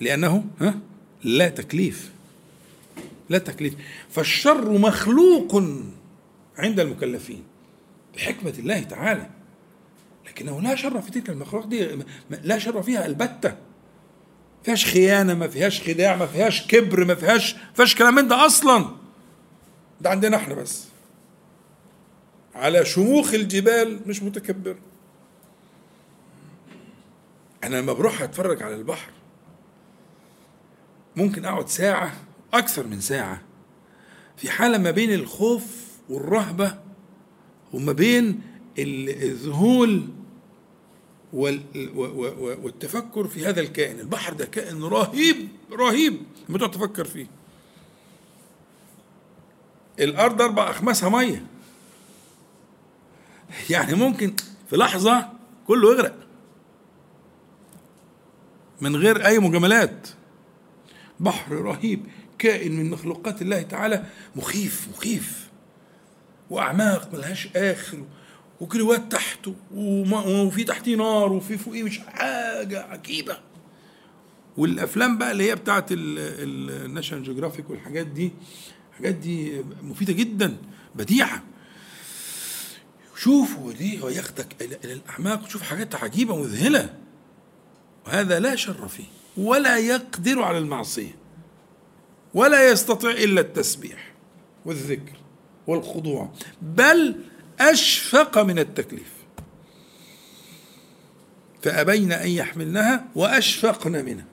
[0.00, 0.78] لأنه ها؟
[1.24, 2.12] لا تكليف.
[3.28, 3.74] لا تكليف.
[4.10, 5.62] فالشر مخلوق
[6.58, 7.44] عند المكلفين
[8.16, 9.30] بحكمة الله تعالى.
[10.26, 11.98] لكنه لا شر في تلك المخلوقات دي
[12.30, 13.56] لا شر فيها البتة.
[14.62, 18.88] فيهاش خيانة ما فيهاش خداع ما فيهاش كبر ما فيهاش فيهاش كلام من ده أصلا.
[20.00, 20.84] ده عندنا إحنا بس.
[22.54, 24.76] على شموخ الجبال مش متكبر.
[27.64, 29.10] أنا لما بروح أتفرج على البحر
[31.16, 32.12] ممكن أقعد ساعة
[32.54, 33.40] أكثر من ساعة.
[34.36, 35.64] في حالة ما بين الخوف
[36.08, 36.78] والرهبة
[37.72, 38.40] وما بين
[38.78, 40.08] الذهول
[42.62, 44.00] والتفكر في هذا الكائن.
[44.00, 46.22] البحر ده كائن رهيب رهيب.
[46.48, 47.26] لما تقعد تفكر فيه.
[50.00, 51.46] الأرض أربع أخماسها مية.
[53.70, 54.34] يعني ممكن
[54.70, 55.28] في لحظة
[55.66, 56.14] كله يغرق.
[58.80, 60.08] من غير أي مجاملات.
[61.20, 62.06] بحر رهيب.
[62.42, 64.04] كائن من مخلوقات الله تعالى
[64.36, 65.48] مخيف مخيف.
[66.50, 68.04] وأعماق ملهاش آخر.
[68.60, 69.54] وكيلوات تحته.
[69.74, 73.38] وفي تحتيه نار وفي فوقيه مش حاجة عجيبة.
[74.56, 78.32] والأفلام بقى اللي هي بتاعت الناشونال جيوغرافيك والحاجات دي
[78.90, 80.56] الحاجات دي مفيدة جدا
[80.94, 81.42] بديعة.
[83.16, 86.94] شوفوا دي وياخدك إلى الأعماق وتشوف حاجات عجيبة مذهلة.
[88.06, 89.04] وهذا لا شر فيه
[89.36, 91.21] ولا يقدر على المعصية.
[92.34, 94.12] ولا يستطيع إلا التسبيح
[94.64, 95.16] والذكر
[95.66, 97.16] والخضوع بل
[97.60, 99.12] أشفق من التكليف.
[101.62, 104.24] فأبين أن يحملنها وأشفقن منها.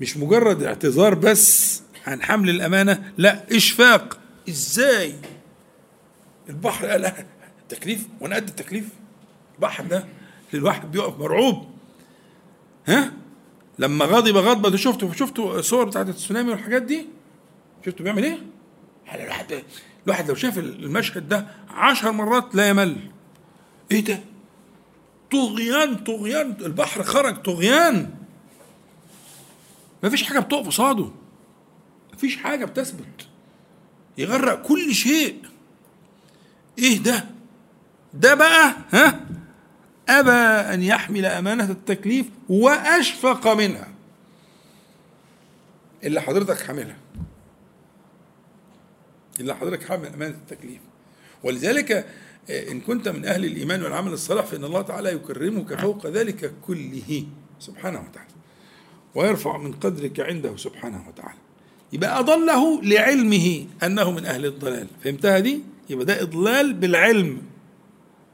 [0.00, 4.20] مش مجرد اعتذار بس عن حمل الأمانة لا إشفاق.
[4.48, 5.14] إزاي؟
[6.48, 7.12] البحر قال
[7.68, 8.88] تكليف وأنا قد التكليف.
[9.54, 10.04] البحر ده
[10.54, 11.66] الواحد بيقف مرعوب.
[12.86, 13.12] ها؟
[13.78, 17.06] لما غضب غضبة شفتوا شفتوا الصور بتاعت التسونامي والحاجات دي؟
[17.86, 18.38] شفتوا بيعمل إيه؟
[19.14, 19.62] الواحد
[20.06, 22.96] الواحد لو شاف المشهد ده عشر مرات لا يمل.
[23.90, 24.20] إيه ده؟
[25.32, 28.14] طغيان طغيان البحر خرج طغيان.
[30.02, 31.04] ما فيش حاجة بتقف قصاده.
[32.12, 33.26] ما فيش حاجة بتثبت.
[34.18, 35.42] يغرق كل شيء.
[36.78, 37.24] إيه ده؟
[38.14, 39.20] ده بقى ها؟
[40.08, 43.88] أبى أن يحمل أمانة التكليف وأشفق منها.
[46.04, 46.96] اللي حضرتك حاملها.
[49.40, 50.80] اللي حضرتك حامل أمانة التكليف.
[51.44, 52.06] ولذلك
[52.50, 57.26] آه، إن كنت من أهل الإيمان والعمل الصالح فإن الله تعالى يكرمك فوق ذلك كله.
[57.60, 58.28] سبحانه وتعالى.
[59.14, 61.38] ويرفع من قدرك عنده سبحانه وتعالى.
[61.92, 64.86] يبقى أضله لعلمه أنه من أهل الضلال.
[65.04, 67.42] فهمتها دي؟ يبقى ده إضلال بالعلم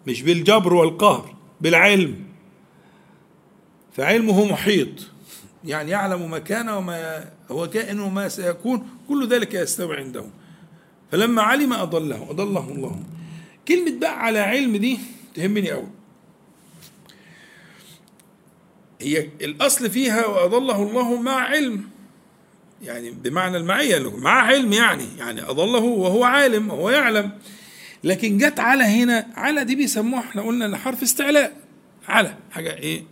[0.06, 1.33] مش بالجبر والقهر.
[1.60, 2.16] بالعلم
[3.96, 4.88] فعلمه محيط
[5.64, 10.24] يعني يعلم ما كان وما هو كائن وما سيكون كل ذلك يستوي عنده
[11.12, 13.00] فلما علم أضله أضله الله.
[13.68, 14.98] كلمة بقى على علم دي
[15.34, 15.86] تهمني أوي.
[19.00, 21.84] هي الأصل فيها وأضله الله مع علم
[22.82, 27.30] يعني بمعنى المعية مع علم يعني يعني أضله وهو عالم وهو يعلم.
[28.04, 31.56] لكن جت على هنا على دي بيسموها إحنا قلنا إن حرف استعلاء.
[32.08, 33.02] على حاجة إيه؟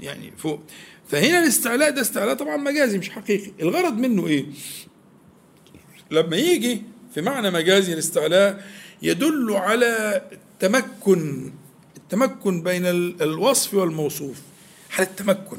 [0.00, 0.60] يعني فوق.
[1.08, 3.52] فهنا الاستعلاء ده استعلاء طبعا مجازي مش حقيقي.
[3.60, 4.46] الغرض منه إيه؟
[6.10, 6.82] لما يجي
[7.14, 8.64] في معنى مجازي الاستعلاء
[9.02, 11.52] يدل على التمكن
[11.96, 12.86] التمكن بين
[13.20, 14.40] الوصف والموصوف.
[14.90, 15.58] حالة التمكن.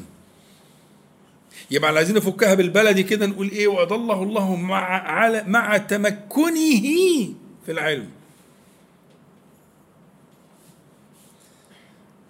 [1.70, 6.82] يبقى عايزين نفكها بالبلدي كده نقول إيه؟ وأضله الله مع على مع تمكنه
[7.66, 8.08] في العلم.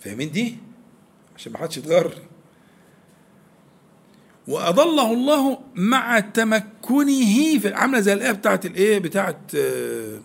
[0.01, 0.57] فاهمين دي؟
[1.37, 2.15] عشان ما حدش يتغر.
[4.49, 10.21] وأضله الله مع تمكنه في عاملة زي الآية بتاعت الايه بتاعت آه،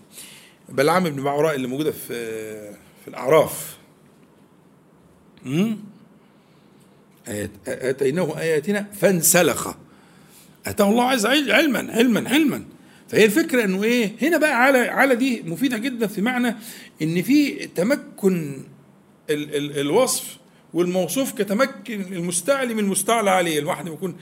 [0.69, 2.07] بلعام بن بعوراء اللي موجودة في
[2.73, 3.77] في الأعراف.
[7.67, 9.67] آتيناه آياتنا فانسلخ.
[10.65, 12.65] آتاه الله عز وجل علما علما علما.
[13.07, 16.55] فهي الفكرة إنه إيه؟ هنا بقى على على دي مفيدة جدا في معنى
[17.01, 18.63] إن في تمكن
[19.29, 20.37] ال ال الوصف
[20.73, 23.59] والموصوف كتمكن المستعلي من المستعلى عليه.
[23.59, 24.15] الواحد بيكون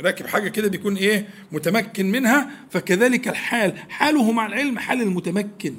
[0.00, 2.50] راكب حاجة كده بيكون إيه؟ متمكن منها.
[2.70, 3.78] فكذلك الحال.
[3.78, 5.74] حاله مع العلم حال المتمكن.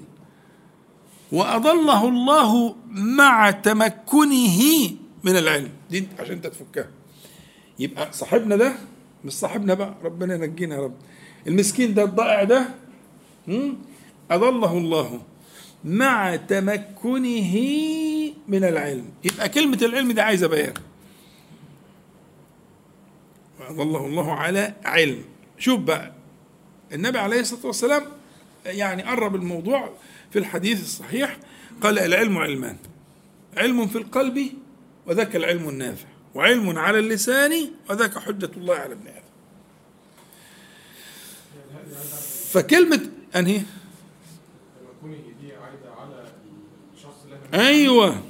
[1.32, 4.60] وأضله الله مع تمكنه
[5.24, 5.70] من العلم.
[5.90, 6.88] دي عشان انت تفكها.
[7.80, 8.74] يبقى صاحبنا ده
[9.26, 9.96] مش صاحبنا بقى.
[10.04, 10.96] ربنا ينجينا يا رب.
[11.48, 12.70] المسكين ده الضائع ده
[14.32, 15.22] أضله الله.
[15.84, 17.56] مع تمكنه
[18.48, 19.06] من العلم.
[19.24, 20.74] يبقى كلمة العلم دي عايزة بيان.
[23.70, 25.24] والله الله على علم.
[25.58, 26.12] شوف بقى
[26.94, 28.04] النبي عليه الصلاة والسلام
[28.66, 29.94] يعني قرب الموضوع
[30.32, 31.38] في الحديث الصحيح
[31.82, 32.78] قال العلم علمان.
[33.58, 34.48] علم في القلب
[35.08, 36.08] وذاك العلم النافع.
[36.36, 39.22] وعلم على اللسان وذاك حجة الله على ابن آدم.
[42.52, 43.62] فكلمة أنهي؟
[47.54, 48.24] أيوة.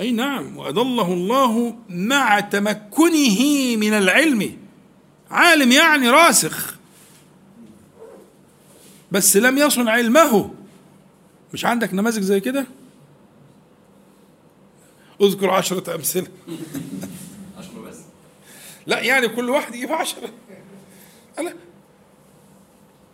[0.00, 0.56] أي نعم.
[0.56, 3.40] وأضله الله مع تمكنه
[3.76, 4.56] من العلم.
[5.30, 6.76] عالم يعني راسخ.
[9.12, 10.50] بس لم يصن علمه.
[11.52, 12.66] مش عندك نماذج زي كده؟
[15.20, 16.26] اذكر عشرة أمثلة.
[17.58, 17.96] عشرة بس.
[18.86, 20.30] لا يعني كل واحد يجيب عشرة.
[21.38, 21.54] ألا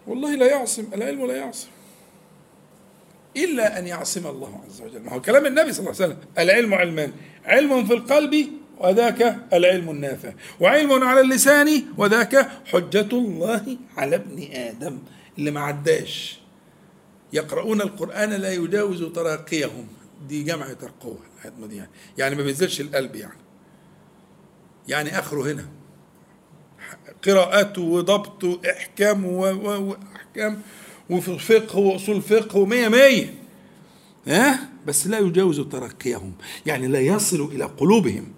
[0.07, 0.85] والله لا يعصم.
[0.95, 1.69] العلم لا يعصم.
[3.37, 5.01] إلا أن يعصم الله عز وجل.
[5.01, 7.13] ما هو كلام النبي صلى الله عليه وسلم العلم علمان.
[7.45, 10.33] علم في القلب وذاك العلم النافع.
[10.61, 14.99] وعلم على اللسان وذاك حجة الله على ابن آدم.
[15.39, 16.41] اللي ما عداش.
[17.33, 19.87] يقرؤون القرآن لا يجاوز تراقيهم.
[20.29, 21.91] دي جمع الحتمة دي يعني.
[22.19, 23.39] يعني ما بينزلش القلب يعني.
[24.89, 25.65] يعني آخره هنا.
[27.27, 30.63] قراءته وضبط وإحكام وأحكام
[31.13, 33.35] وفي فقه وأصول فقه ومية مية.
[34.27, 36.33] ها؟ بس لا يجاوز ترقيهم.
[36.67, 38.33] يعني لا يصل إلى قلوبهم.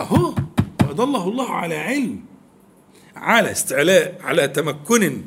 [0.00, 0.34] أهو
[0.82, 2.24] وأضله الله على علم
[3.16, 5.22] على استعلاء على تمكن.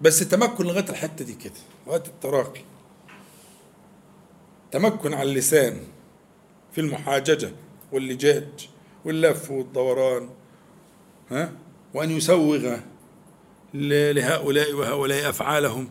[0.00, 1.52] بس التمكن لغاية الحتة دي كده
[1.86, 2.60] لغاية التراقي.
[4.72, 5.80] تمكن على اللسان
[6.72, 7.52] في المحاججة
[7.92, 8.68] واللجاج
[9.04, 10.28] واللف والدوران.
[11.30, 11.52] ها؟
[11.94, 12.76] وأن يسوغ
[13.74, 15.88] لهؤلاء وهؤلاء أفعالهم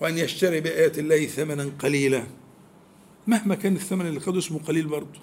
[0.00, 2.24] وأن يشتري بآيات الله ثمنا قليلا.
[3.26, 5.20] مهما كان الثمن اللي خده اسمه قليل برضه.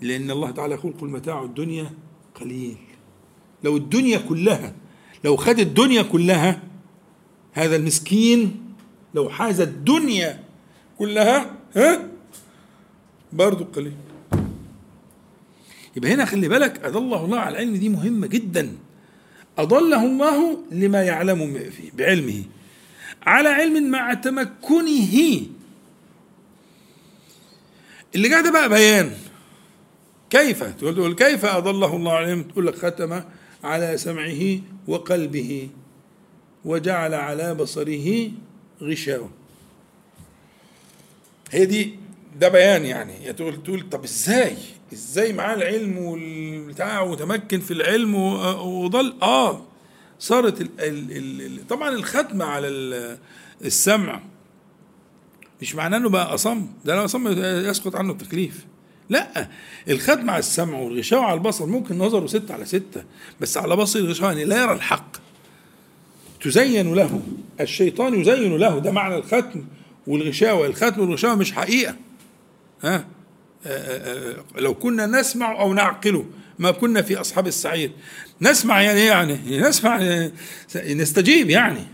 [0.00, 1.90] لأن الله تعالى يقول قل متاع الدنيا
[2.34, 2.76] قليل.
[3.64, 4.74] لو الدنيا كلها
[5.24, 6.62] لو خد الدنيا كلها
[7.52, 8.74] هذا المسكين
[9.14, 10.44] لو حاز الدنيا
[10.98, 12.08] كلها ها
[13.32, 13.96] برضه قليل.
[15.96, 18.76] يبقى هنا خلي بالك أضله الله على العلم دي مهمة جدا.
[19.62, 22.44] أضله الله لما يعلم فيه بعلمه.
[23.22, 25.40] على علم مع تمكنه.
[28.14, 29.12] اللي جاء ده بقى بيان.
[30.30, 33.22] كيف؟ تقول كيف أضله الله العلم تقول لك ختم
[33.64, 34.58] على سمعه
[34.88, 35.68] وقلبه
[36.64, 38.30] وجعل على بصره
[38.82, 39.30] غشاوة
[41.50, 41.94] هي دي
[42.40, 43.32] ده بيان يعني.
[43.32, 44.56] تقول تقول طب إزاي؟
[44.92, 48.14] إزاي معاه العلم والبتاع وتمكن في العلم
[48.64, 49.62] وضل؟ آه.
[50.18, 52.68] صارت ال ال ال طبعا الختمة على
[53.64, 54.20] السمع
[55.62, 56.66] مش معناه إنه بقى أصم.
[56.84, 57.28] ده لو أصم
[57.70, 58.66] يسقط عنه التكليف.
[59.08, 59.48] لا.
[59.88, 63.04] الختم على السمع والغشاوة على البصر ممكن نظره ستة على ستة
[63.40, 65.16] بس على بصر الغشاوة يعني لا يرى الحق.
[66.42, 67.20] تزين له.
[67.60, 68.78] الشيطان يزين له.
[68.78, 69.64] ده معنى الختم
[70.06, 70.66] والغشاوة.
[70.66, 71.96] الختم والغشاوة مش حقيقة.
[72.82, 73.06] ها؟
[74.56, 76.24] لو كنا نسمع أو نعقل
[76.58, 77.92] ما كنا في أصحاب السعير.
[78.40, 80.00] نسمع يعني يعني نسمع
[80.76, 81.86] نستجيب يعني.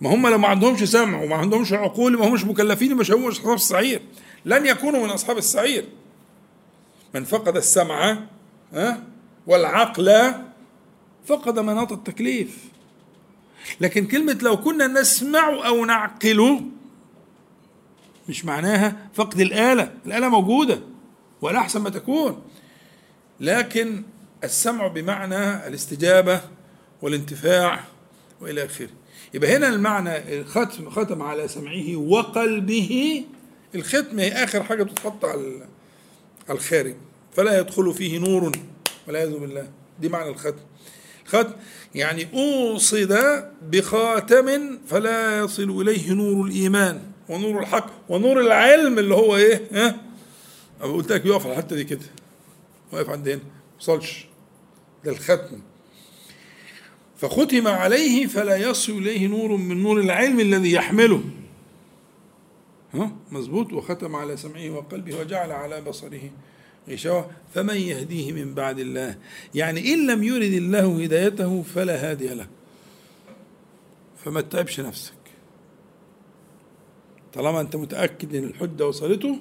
[0.00, 3.54] ما هم لو ما عندهمش سمع وما عندهمش عقول ما همش مكلفين مش هيبقوا أصحاب
[3.54, 4.02] السعير.
[4.44, 5.84] لن يكونوا من أصحاب السعير.
[7.14, 8.18] من فقد السمع
[8.72, 9.02] ها
[9.46, 10.32] والعقل
[11.26, 12.56] فقد مناط التكليف.
[13.80, 16.60] لكن كلمة لو كنا نسمع أو نعقل
[18.30, 19.92] مش معناها فقد الآلة.
[20.06, 20.80] الآلة موجودة
[21.40, 22.42] ولا أحسن ما تكون.
[23.40, 24.02] لكن
[24.44, 26.40] السمع بمعنى الاستجابة
[27.02, 27.84] والانتفاع
[28.40, 28.88] وإلى آخره.
[29.34, 33.24] يبقى هنا المعنى ختم ختم على سمعه وقلبه.
[33.74, 35.66] الختم هي آخر حاجة بتتحط على
[36.50, 36.94] الخارج.
[37.36, 38.52] فلا يدخل فيه نور
[39.06, 39.68] والعياذ بالله.
[40.00, 40.54] دي معنى الختم.
[41.26, 41.52] ختم
[41.94, 43.18] يعني أوصد
[43.62, 47.09] بخاتم فلا يصل إليه نور الإيمان.
[47.30, 50.00] ونور الحق ونور العلم اللي هو إيه ها؟
[50.82, 52.06] أنا قلت لك يقف على الحتة دي كده
[52.92, 53.40] واقف عند هنا
[53.80, 54.26] وصلش
[55.04, 55.60] ده الختم
[57.16, 61.22] فختم عليه فلا يصل إليه نور من نور العلم الذي يحمله.
[62.94, 63.72] ها؟ مظبوط.
[63.72, 66.30] وختم على سمعه وقلبه وجعل على بصره
[66.88, 67.30] غشاوة.
[67.54, 69.18] فمن يهديه من بعد الله؟
[69.54, 72.46] يعني إن لم يرد الله هدايته فلا هادي له.
[74.24, 75.19] فما تتعبش نفسك.
[77.34, 79.36] طالما أنت متأكد أن الحجة وصلته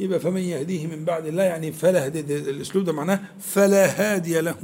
[0.00, 4.56] يبقى فمن يهديه من بعد الله يعني فلا هدي الأسلوب ده معناه فلا هادي له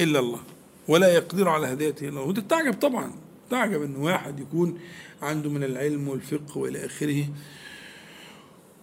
[0.00, 0.40] إلا الله
[0.88, 2.22] ولا يقدر على هدايته إلا الله.
[2.22, 3.12] وده تعجب طبعا
[3.50, 4.78] تعجب أن واحد يكون
[5.22, 7.24] عنده من العلم والفقه وإلى آخره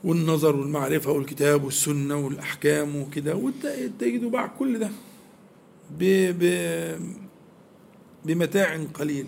[0.03, 4.89] والنظر والمعرفة والكتاب والسنة والأحكام وكده وتجدوا بعد كل ده
[8.25, 9.25] بمتاع قليل.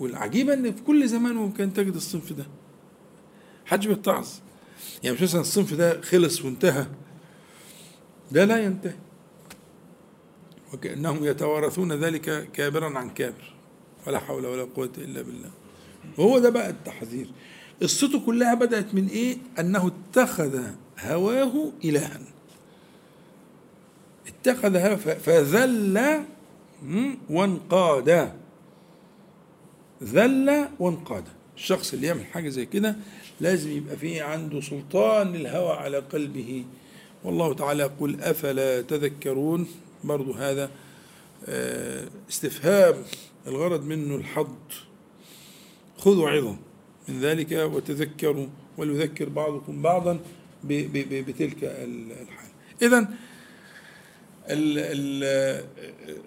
[0.00, 2.46] والعجيبة إن في كل زمان ممكن تجد الصنف ده.
[3.66, 4.28] حج بيتعظ
[5.02, 6.86] يعني مش مثلا الصنف ده خلص وانتهى.
[8.32, 8.96] ده لا ينتهي.
[10.74, 13.54] وكأنهم يتوارثون ذلك كابرا عن كابر.
[14.06, 15.50] ولا حول ولا قوة إلا بالله.
[16.18, 17.30] وهو ده بقى التحذير.
[17.82, 20.60] قصته كلها بدأت من إيه؟ أنه اتخذ
[21.00, 22.20] هواه إلها.
[24.26, 26.24] اتخذ هواه فذل
[27.30, 28.32] وانقاد.
[30.02, 31.24] ذل وانقاد.
[31.56, 32.96] الشخص اللي يعمل حاجة زي كده
[33.40, 36.64] لازم يبقى فيه عنده سلطان للهوى على قلبه.
[37.24, 39.66] والله تعالى يقول أفلا تذكرون؟
[40.04, 40.70] برضو هذا
[42.30, 42.94] استفهام.
[43.46, 44.56] الغرض منه الحض
[45.98, 46.56] خذوا عظة
[47.08, 48.46] من ذلك وتذكروا
[48.78, 50.20] وليذكر بعضكم بعضا
[50.64, 52.50] بتلك الحال.
[52.82, 53.08] إذا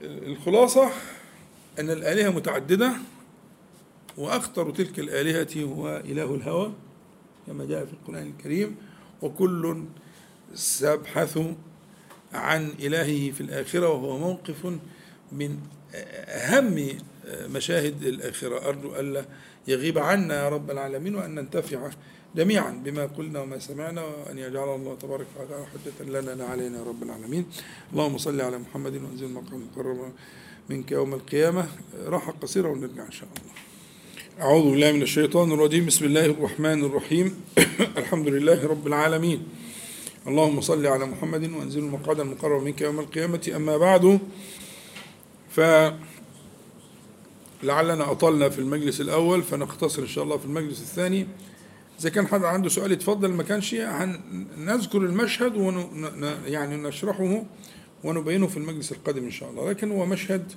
[0.04, 0.90] الخلاصة
[1.80, 2.94] أن الآلهة متعددة.
[4.18, 6.74] وأخطر تلك الآلهة هو إله الهوى
[7.48, 8.76] كما جاء في القرآن الكريم
[9.22, 9.84] وكل
[10.54, 11.40] سيبحث
[12.34, 14.66] عن إلهه في الآخرة وهو موقف
[15.32, 15.60] من
[16.28, 16.88] أهم
[17.32, 18.68] مشاهد الآخرة.
[18.70, 19.26] أرجو ألا
[19.68, 21.90] يغيب عنا يا رب العالمين وأن ننتفع
[22.36, 26.84] جميعا بما قلنا وما سمعنا وأن يجعل الله تبارك وتعالى حجة لنا لا علينا يا
[26.84, 27.46] رب العالمين.
[27.94, 30.14] اللهم صل على محمد وأنزل المقام المكرم
[30.70, 31.68] منك يوم القيامة.
[32.06, 33.73] راحة قصيرة ونرجع إن شاء الله.
[34.42, 35.86] أعوذ بالله من الشيطان الرجيم.
[35.86, 37.44] بسم الله الرحمن الرحيم.
[38.02, 39.44] الحمد لله رب العالمين.
[40.28, 43.52] اللهم صل على محمد وانزل المقعد المقرب منك يوم القيامة.
[43.56, 44.20] أما بعد
[45.50, 45.60] ف
[47.64, 51.28] لعلنا أطلنا في المجلس الأول فنختصر إن شاء الله في المجلس الثاني.
[52.00, 53.76] إذا كان حد عنده سؤال يتفضل ما كانش
[54.58, 56.06] نذكر المشهد ون
[56.46, 57.44] يعني نشرحه
[58.04, 59.70] ونبينه في المجلس القادم إن شاء الله.
[59.70, 60.52] لكن هو مشهد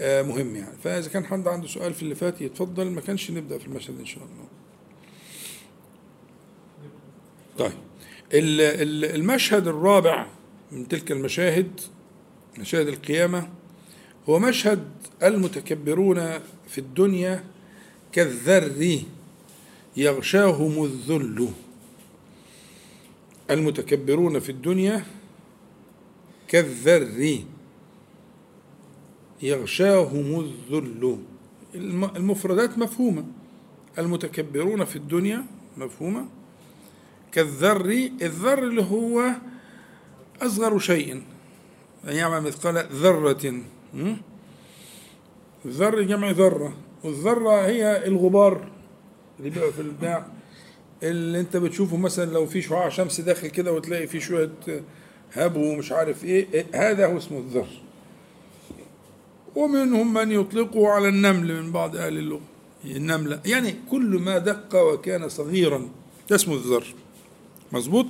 [0.00, 0.76] مهم يعني.
[0.84, 2.90] فإذا كان حد عنده سؤال في اللي فات يتفضل.
[2.90, 4.46] ما كانش نبدأ في المشهد إن شاء الله.
[7.58, 7.78] طيب.
[9.14, 10.26] المشهد الرابع
[10.72, 11.80] من تلك المشاهد
[12.58, 13.48] مشاهد القيامة
[14.28, 14.88] هو مشهد
[15.22, 16.38] المتكبرون
[16.68, 17.44] في الدنيا
[18.12, 19.00] كالذر
[19.96, 21.48] يغشاهم الذل.
[23.50, 25.04] المتكبرون في الدنيا
[26.48, 27.38] كالذر.
[29.42, 31.18] يغشاهم الذل.
[32.16, 33.24] المفردات مفهومة.
[33.98, 35.44] المتكبرون في الدنيا
[35.76, 36.26] مفهومة.
[37.32, 39.30] كالذر الذر اللي هو
[40.42, 41.22] أصغر شيء.
[42.04, 43.62] يعمل مثقال ذرة.
[45.64, 46.76] الذر جمع ذرة.
[47.04, 48.68] والذرة هي الغبار
[49.38, 50.26] اللي بيبقى في البتاع
[51.02, 54.50] اللي انت بتشوفه مثلا لو في شعاع شمس داخل كده وتلاقي فيه شوية
[55.32, 57.66] هبو ومش عارف إيه هذا هو اسمه الذر.
[59.56, 62.40] ومنهم من يطلقه على النمل من بعض أهل اللغة.
[62.84, 63.40] النملة.
[63.44, 65.88] يعني كل ما دق وكان صغيرا.
[66.30, 66.84] ده اسمه الذر.
[67.72, 68.06] مظبوط؟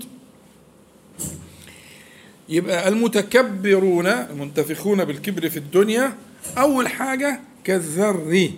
[2.49, 6.17] يبقى المتكبرون المنتفخون بالكبر في الدنيا
[6.59, 8.51] أول حاجة كالذر.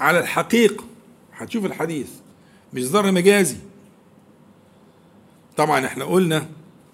[0.00, 0.84] على الحقيقة.
[1.36, 2.08] هتشوف الحديث.
[2.74, 3.56] مش ذر مجازي.
[5.56, 6.48] طبعا إحنا قلنا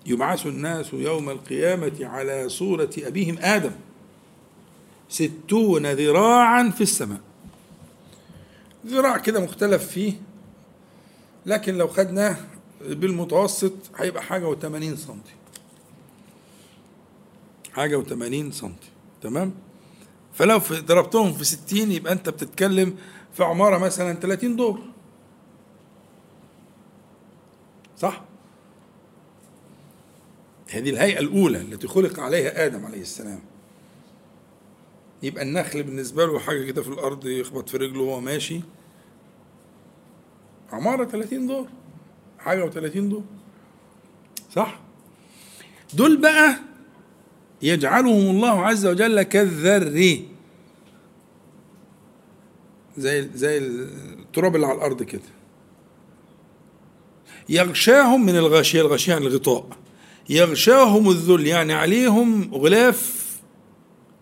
[0.09, 3.71] يبعث الناس يوم القيامة على صورة أبيهم آدم
[5.09, 7.21] ستون ذراعا في السماء.
[8.87, 10.13] ذراع كده مختلف فيه
[11.47, 12.37] لكن لو خدناه
[12.81, 15.33] بالمتوسط هيبقى حاجة وثمانين سنتي.
[17.73, 18.89] حاجة وثمانين سنتي
[19.23, 19.55] تمام؟
[20.35, 22.97] فلو ضربتهم في ستين يبقى أنت بتتكلم
[23.35, 24.81] في عمارة مثلا 30 دور.
[27.99, 28.28] صح؟
[30.71, 33.41] هذه الهيئة الأولى التي خلق عليها آدم عليه السلام.
[35.23, 38.61] يبقى النخل بالنسبة له حاجة كده في الأرض يخبط في رجله وهو ماشي.
[40.73, 41.69] عمارة 30 دور
[42.39, 43.25] حاجة و30 دور.
[44.53, 44.81] صح؟
[45.95, 46.59] دول بقى
[47.63, 50.23] يجعلهم الله عز وجل كالذر.
[52.99, 55.23] زي زي التراب اللي على الأرض كده.
[57.49, 59.67] يغشاهم من الغاشيه الغاشيه عن الغطاء.
[60.29, 63.29] يغشاهم الذل يعني عليهم غلاف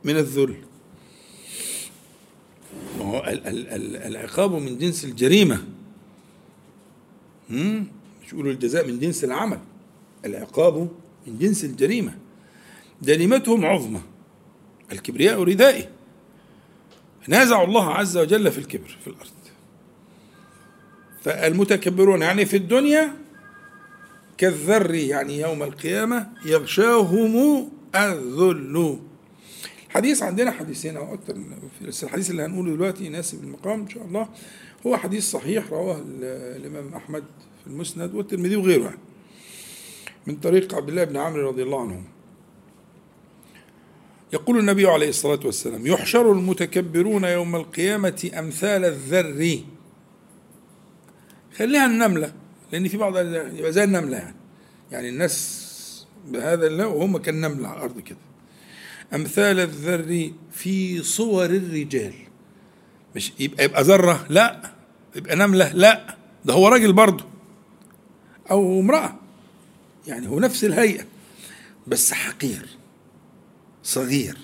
[0.05, 0.57] من الذل.
[4.07, 5.65] العقاب من جنس الجريمة.
[7.51, 9.61] مش يقولوا الجزاء من جنس العمل.
[10.25, 10.89] العقاب
[11.27, 12.19] من جنس الجريمة.
[13.03, 14.01] جريمتهم عظمى.
[14.93, 15.89] الكبرياء ردائي.
[17.29, 19.31] نازعوا الله عز وجل في الكبر في الأرض.
[21.23, 23.16] فالمتكبرون يعني في الدنيا
[24.39, 28.99] كالذر يعني يوم القيامة يغشاهم الذل.
[29.87, 31.37] الحديث عندنا حديثين أو أكثر
[31.83, 34.29] بس الحديث اللي هنقوله دلوقتي يناسب المقام إن شاء الله.
[34.87, 36.03] هو حديث صحيح رواه
[36.57, 37.25] الإمام أحمد
[37.61, 38.95] في المسند والترمذي وغيره.
[40.27, 42.05] من طريق عبد الله بن عمرو رضي الله عنهم
[44.33, 49.61] يقول النبي عليه الصلاة والسلام يحشر المتكبرون يوم القيامة أمثال الذر.
[51.57, 52.33] خليها النملة.
[52.72, 53.16] لأن في بعض
[53.56, 54.36] يبقى زي النملة يعني.
[54.93, 58.18] يعني الناس بهذا الله وهم كالنملة على الأرض كده.
[59.14, 62.12] أمثال الذر في صور الرجال.
[63.16, 64.72] مش يبقى يبقى ذرة لا.
[65.16, 66.16] يبقى نملة لا.
[66.44, 67.24] ده هو راجل برضه.
[68.51, 69.16] أو امرأة.
[70.06, 71.05] يعني هو نفس الهيئة.
[71.86, 72.68] بس حقير.
[73.82, 74.38] صغير.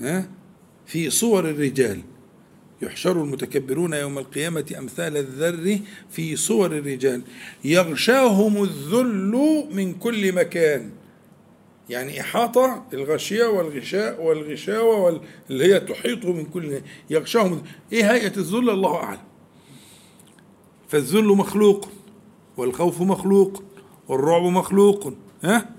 [0.00, 0.28] ها؟
[0.86, 2.02] في صور الرجال.
[2.82, 5.78] يحشر المتكبرون يوم القيامة أمثال الذر
[6.10, 7.22] في صور الرجال.
[7.64, 10.90] يغشاهم الذل من كل مكان.
[11.88, 15.20] يعني إحاطة الغشية والغشاء والغشاوة وال...
[15.50, 16.80] اللي هي تحيطه من كل
[17.10, 17.62] يغشاهم
[17.92, 19.20] إيه هيئة الذل؟ الله أعلم.
[20.88, 21.88] فالذل مخلوق
[22.56, 23.62] والخوف مخلوق
[24.08, 25.12] والرعب مخلوق
[25.44, 25.70] ها؟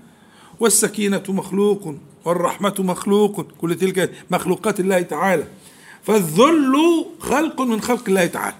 [0.60, 3.52] والسكينة مخلوق والرحمة مخلوق.
[3.60, 5.44] كل تلك مخلوقات الله تعالى.
[6.02, 8.56] فالذل خلق من خلق الله تعالى.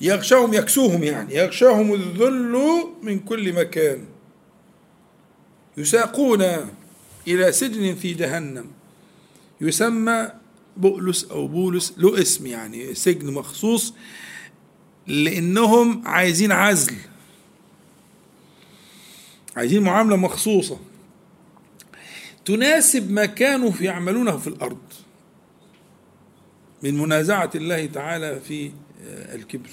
[0.00, 1.34] يغشاهم يكسوهم يعني.
[1.34, 4.04] يغشاهم الذل من كل مكان.
[5.76, 6.42] يساقون
[7.28, 8.66] إلى سجن في جهنم.
[9.60, 10.28] يسمى
[10.76, 13.94] بؤلس أو بولس له اسم يعني سجن مخصوص
[15.06, 16.96] لأنهم عايزين عزل.
[19.56, 20.78] عايزين معاملة مخصوصة.
[22.44, 24.78] تناسب ما كانوا يعملونه في الأرض.
[26.82, 28.70] من منازعة الله تعالى في
[29.34, 29.70] الكبر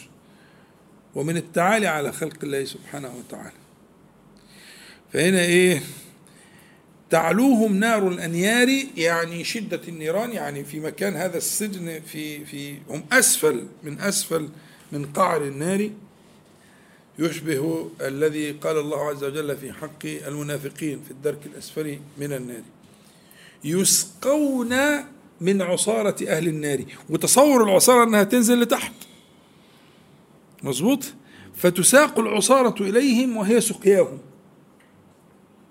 [1.15, 3.57] ومن التعالي على خلق الله سبحانه وتعالى.
[5.13, 5.81] فهنا إيه؟
[7.09, 13.67] تعلوهم نار الأنيار يعني شدة النيران يعني في مكان هذا السجن في في هم أسفل
[13.83, 14.49] من أسفل
[14.91, 15.89] من قعر النار.
[17.19, 22.63] يشبه الذي قال الله عز وجل في حق المنافقين في الدرك الأسفل من النار.
[23.63, 24.75] يسقون
[25.41, 28.93] من عصارة أهل النار وتصور العصارة أنها تنزل لتحت.
[30.63, 31.03] مظبوط؟
[31.55, 34.17] فتساق العصارة إليهم وهي سقياهم.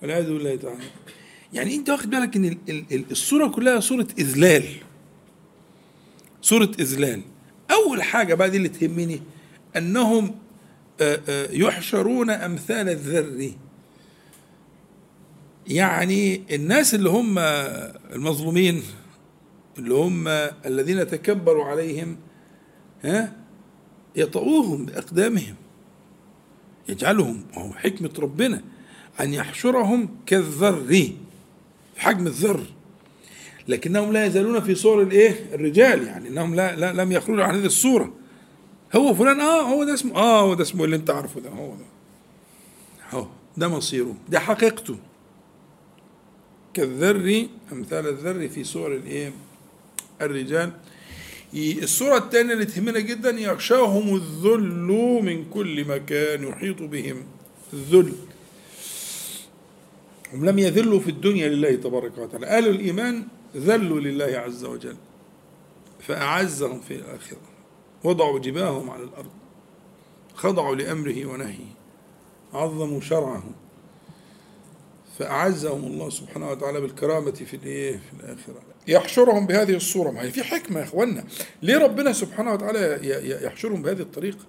[0.02, 0.84] والعياذ بالله تعالى.
[1.52, 2.56] يعني أنت واخد بالك أن
[3.10, 4.64] الصورة كلها صورة إذلال.
[6.42, 7.22] صورة إذلال.
[7.70, 9.20] أول حاجة بقى دي اللي تهمني
[9.76, 10.34] أنهم
[11.50, 13.50] يحشرون أمثال الذر.
[15.66, 17.38] يعني الناس اللي هم
[18.14, 18.82] المظلومين
[19.78, 20.28] اللي هم
[20.66, 22.16] الذين تكبروا عليهم
[23.04, 23.36] ها
[24.16, 25.54] يطؤوهم بأقدامهم
[26.88, 28.62] يجعلهم وهو حكمة ربنا
[29.20, 31.12] أن يحشرهم كالذر في
[31.96, 32.64] حجم الذر.
[33.68, 37.66] لكنهم لا يزالون في صور الإيه؟ الرجال يعني إنهم لا, لا لم يخرجوا عن هذه
[37.66, 38.12] الصورة.
[38.96, 41.74] هو فلان آه هو ده اسمه آه هو ده اسمه اللي أنت عارفه ده هو
[41.74, 41.84] ده.
[43.10, 43.26] هو
[43.56, 44.96] ده مصيره ده حقيقته.
[46.74, 49.32] كالذر أمثال الذر في صور الإيه؟
[50.22, 50.72] الرجال.
[51.54, 57.24] الصورة الثانية اللي تهمنا جدا يغشاهم الذل من كل مكان يحيط بهم.
[57.72, 58.12] الذل.
[60.32, 62.46] هم لم يذلوا في الدنيا لله تبارك وتعالى.
[62.46, 63.24] أهل الإيمان
[63.56, 64.96] ذلوا لله عز وجل
[66.00, 67.40] فأعزهم في الآخرة.
[68.04, 69.30] وضعوا جباههم على الأرض.
[70.34, 71.74] خضعوا لأمره ونهيه.
[72.52, 73.44] عظموا شرعه.
[75.18, 78.73] فأعزهم الله سبحانه وتعالى بالكرامة في الإيه؟ في الآخرة.
[78.88, 80.10] يحشرهم بهذه الصورة.
[80.10, 81.24] ما هي في حكمة يا إخوانا
[81.62, 82.98] ليه ربنا سبحانه وتعالى
[83.44, 84.44] يحشرهم بهذه الطريقة؟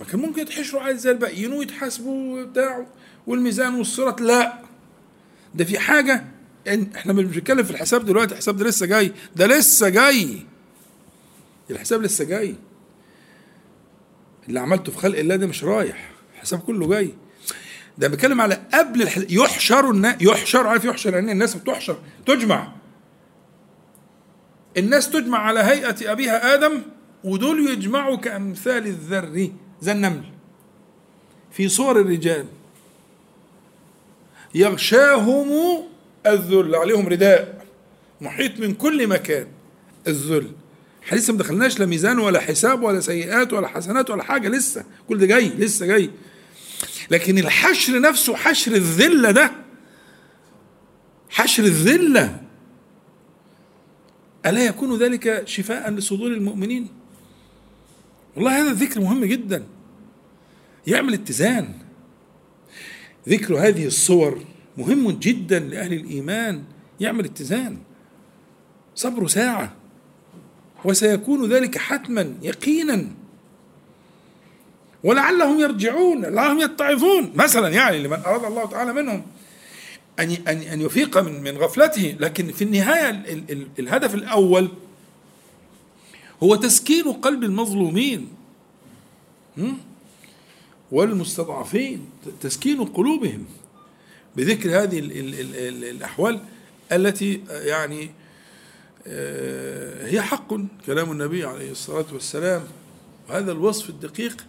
[0.00, 2.86] ما كان ممكن يتحشروا عادي زي الباقيين ويتحاسبوا بتاع
[3.26, 4.58] والميزان والصراط لا.
[5.54, 6.24] ده في حاجة
[6.96, 8.32] إحنا مش بنتكلم في الحساب دلوقتي.
[8.32, 9.12] الحساب ده لسه جاي.
[9.36, 10.38] ده لسه جاي.
[11.70, 12.54] الحساب لسه جاي.
[14.48, 16.10] اللي عملته في خلق الله ده مش رايح.
[16.34, 17.14] الحساب كله جاي.
[17.98, 22.72] ده بتكلم على قبل الحساب يحشر الناس يحشر عارف يحشر؟ يعني الناس بتحشر تجمع.
[24.76, 26.82] الناس تجمع على هيئة أبيها آدم
[27.24, 29.50] ودول يجمعوا كأمثال الذر
[29.80, 30.24] زي النمل.
[31.52, 32.46] في صور الرجال.
[34.54, 35.50] يغشاهم
[36.26, 37.66] الذل عليهم رداء.
[38.20, 39.46] محيط من كل مكان
[40.08, 40.50] الذل.
[41.12, 44.84] لسه ما دخلناش لا ميزان ولا حساب ولا سيئات ولا حسنات ولا حاجة لسه.
[45.08, 46.10] كل ده جاي لسه جاي.
[47.10, 49.52] لكن الحشر نفسه حشر الذلة ده
[51.30, 52.40] حشر الذلة.
[54.46, 56.88] ألا يكون ذلك شفاء لصدور المؤمنين؟
[58.36, 59.64] والله هذا الذكر مهم جدا.
[60.86, 61.74] يعمل اتزان.
[63.28, 64.44] ذكر هذه الصور
[64.78, 66.64] مهم جدا لأهل الإيمان.
[67.00, 67.78] يعمل اتزان.
[68.94, 69.76] صبر ساعة.
[70.84, 73.21] وسيكون ذلك حتما يقينا.
[75.04, 77.32] ولعلهم يرجعون لعلهم يتعظون.
[77.34, 79.26] مثلا يعني لمن أراد الله تعالى منهم
[80.20, 82.16] أن أن يفيق من من غفلته.
[82.20, 84.68] لكن في النهاية ال ال الهدف الأول
[86.42, 88.28] هو تسكين قلب المظلومين.
[90.92, 92.10] والمستضعفين
[92.40, 93.44] تسكين قلوبهم
[94.36, 96.40] بذكر هذه ال ال ال الأحوال
[96.92, 98.10] التي يعني
[100.06, 100.54] هي حق.
[100.86, 102.64] كلام النبي عليه الصلاة والسلام
[103.28, 104.44] وهذا الوصف الدقيق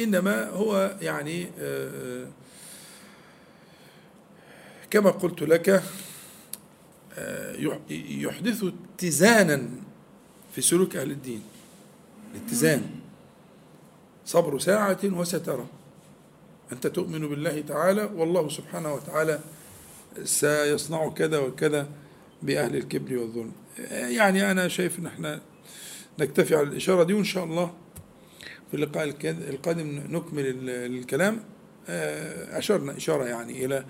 [0.00, 1.46] إنما هو يعني
[4.90, 5.82] كما قلت لك
[7.90, 9.68] يحدث اتزانا
[10.54, 11.42] في سلوك أهل الدين.
[12.34, 12.90] الاتزان.
[14.26, 15.66] صبر ساعة وسترى.
[16.72, 19.40] أنت تؤمن بالله تعالى والله سبحانه وتعالى
[20.24, 21.88] سيصنع كذا وكذا
[22.42, 23.52] بأهل الكبر والظلم.
[23.90, 25.40] يعني أنا شايف أن إحنا
[26.18, 27.72] نكتفي على الإشارة دي وإن شاء الله
[28.70, 31.40] في اللقاء القادم نكمل الكلام.
[31.88, 33.84] أشرنا إشارة يعني إلى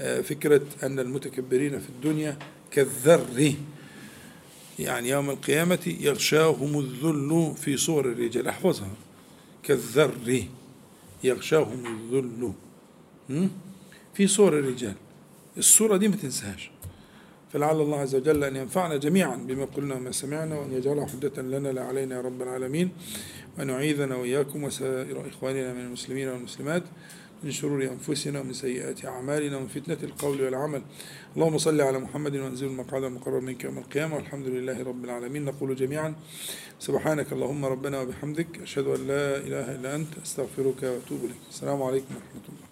[0.00, 2.38] آه، فكرة أن المتكبرين في الدنيا
[2.70, 3.54] كالذر.
[4.78, 8.48] يعني يوم القيامة يغشاهم الذل في صور الرجال.
[8.48, 8.90] أحفظها.
[9.62, 10.44] كالذر.
[11.24, 12.52] يغشاهم الذل?
[14.14, 14.94] في صور الرجال.
[15.58, 16.70] الصورة دي ما تنساهاش.
[17.52, 21.68] فلعل الله عز وجل أن ينفعنا جميعا بما قلنا وما سمعنا وأن يجعله حجة لنا
[21.68, 22.90] لا علينا يا رب العالمين.
[23.58, 26.82] وأن يعيذنا وإياكم وسائر إخواننا من المسلمين والمسلمات
[27.44, 30.82] من شرور أنفسنا ومن سيئات أعمالنا ومن فتنة القول والعمل.
[31.36, 34.16] اللهم صل على محمد وأنزل المقعد المقرب منك يوم القيامة.
[34.16, 35.44] والحمد لله رب العالمين.
[35.44, 36.14] نقول جميعا
[36.78, 38.62] سبحانك اللهم ربنا وبحمدك.
[38.62, 40.18] أشهد أن لا إله إلا أنت.
[40.24, 41.42] أستغفرك وأتوب إليك.
[41.50, 42.67] السلام عليكم ورحمة الله.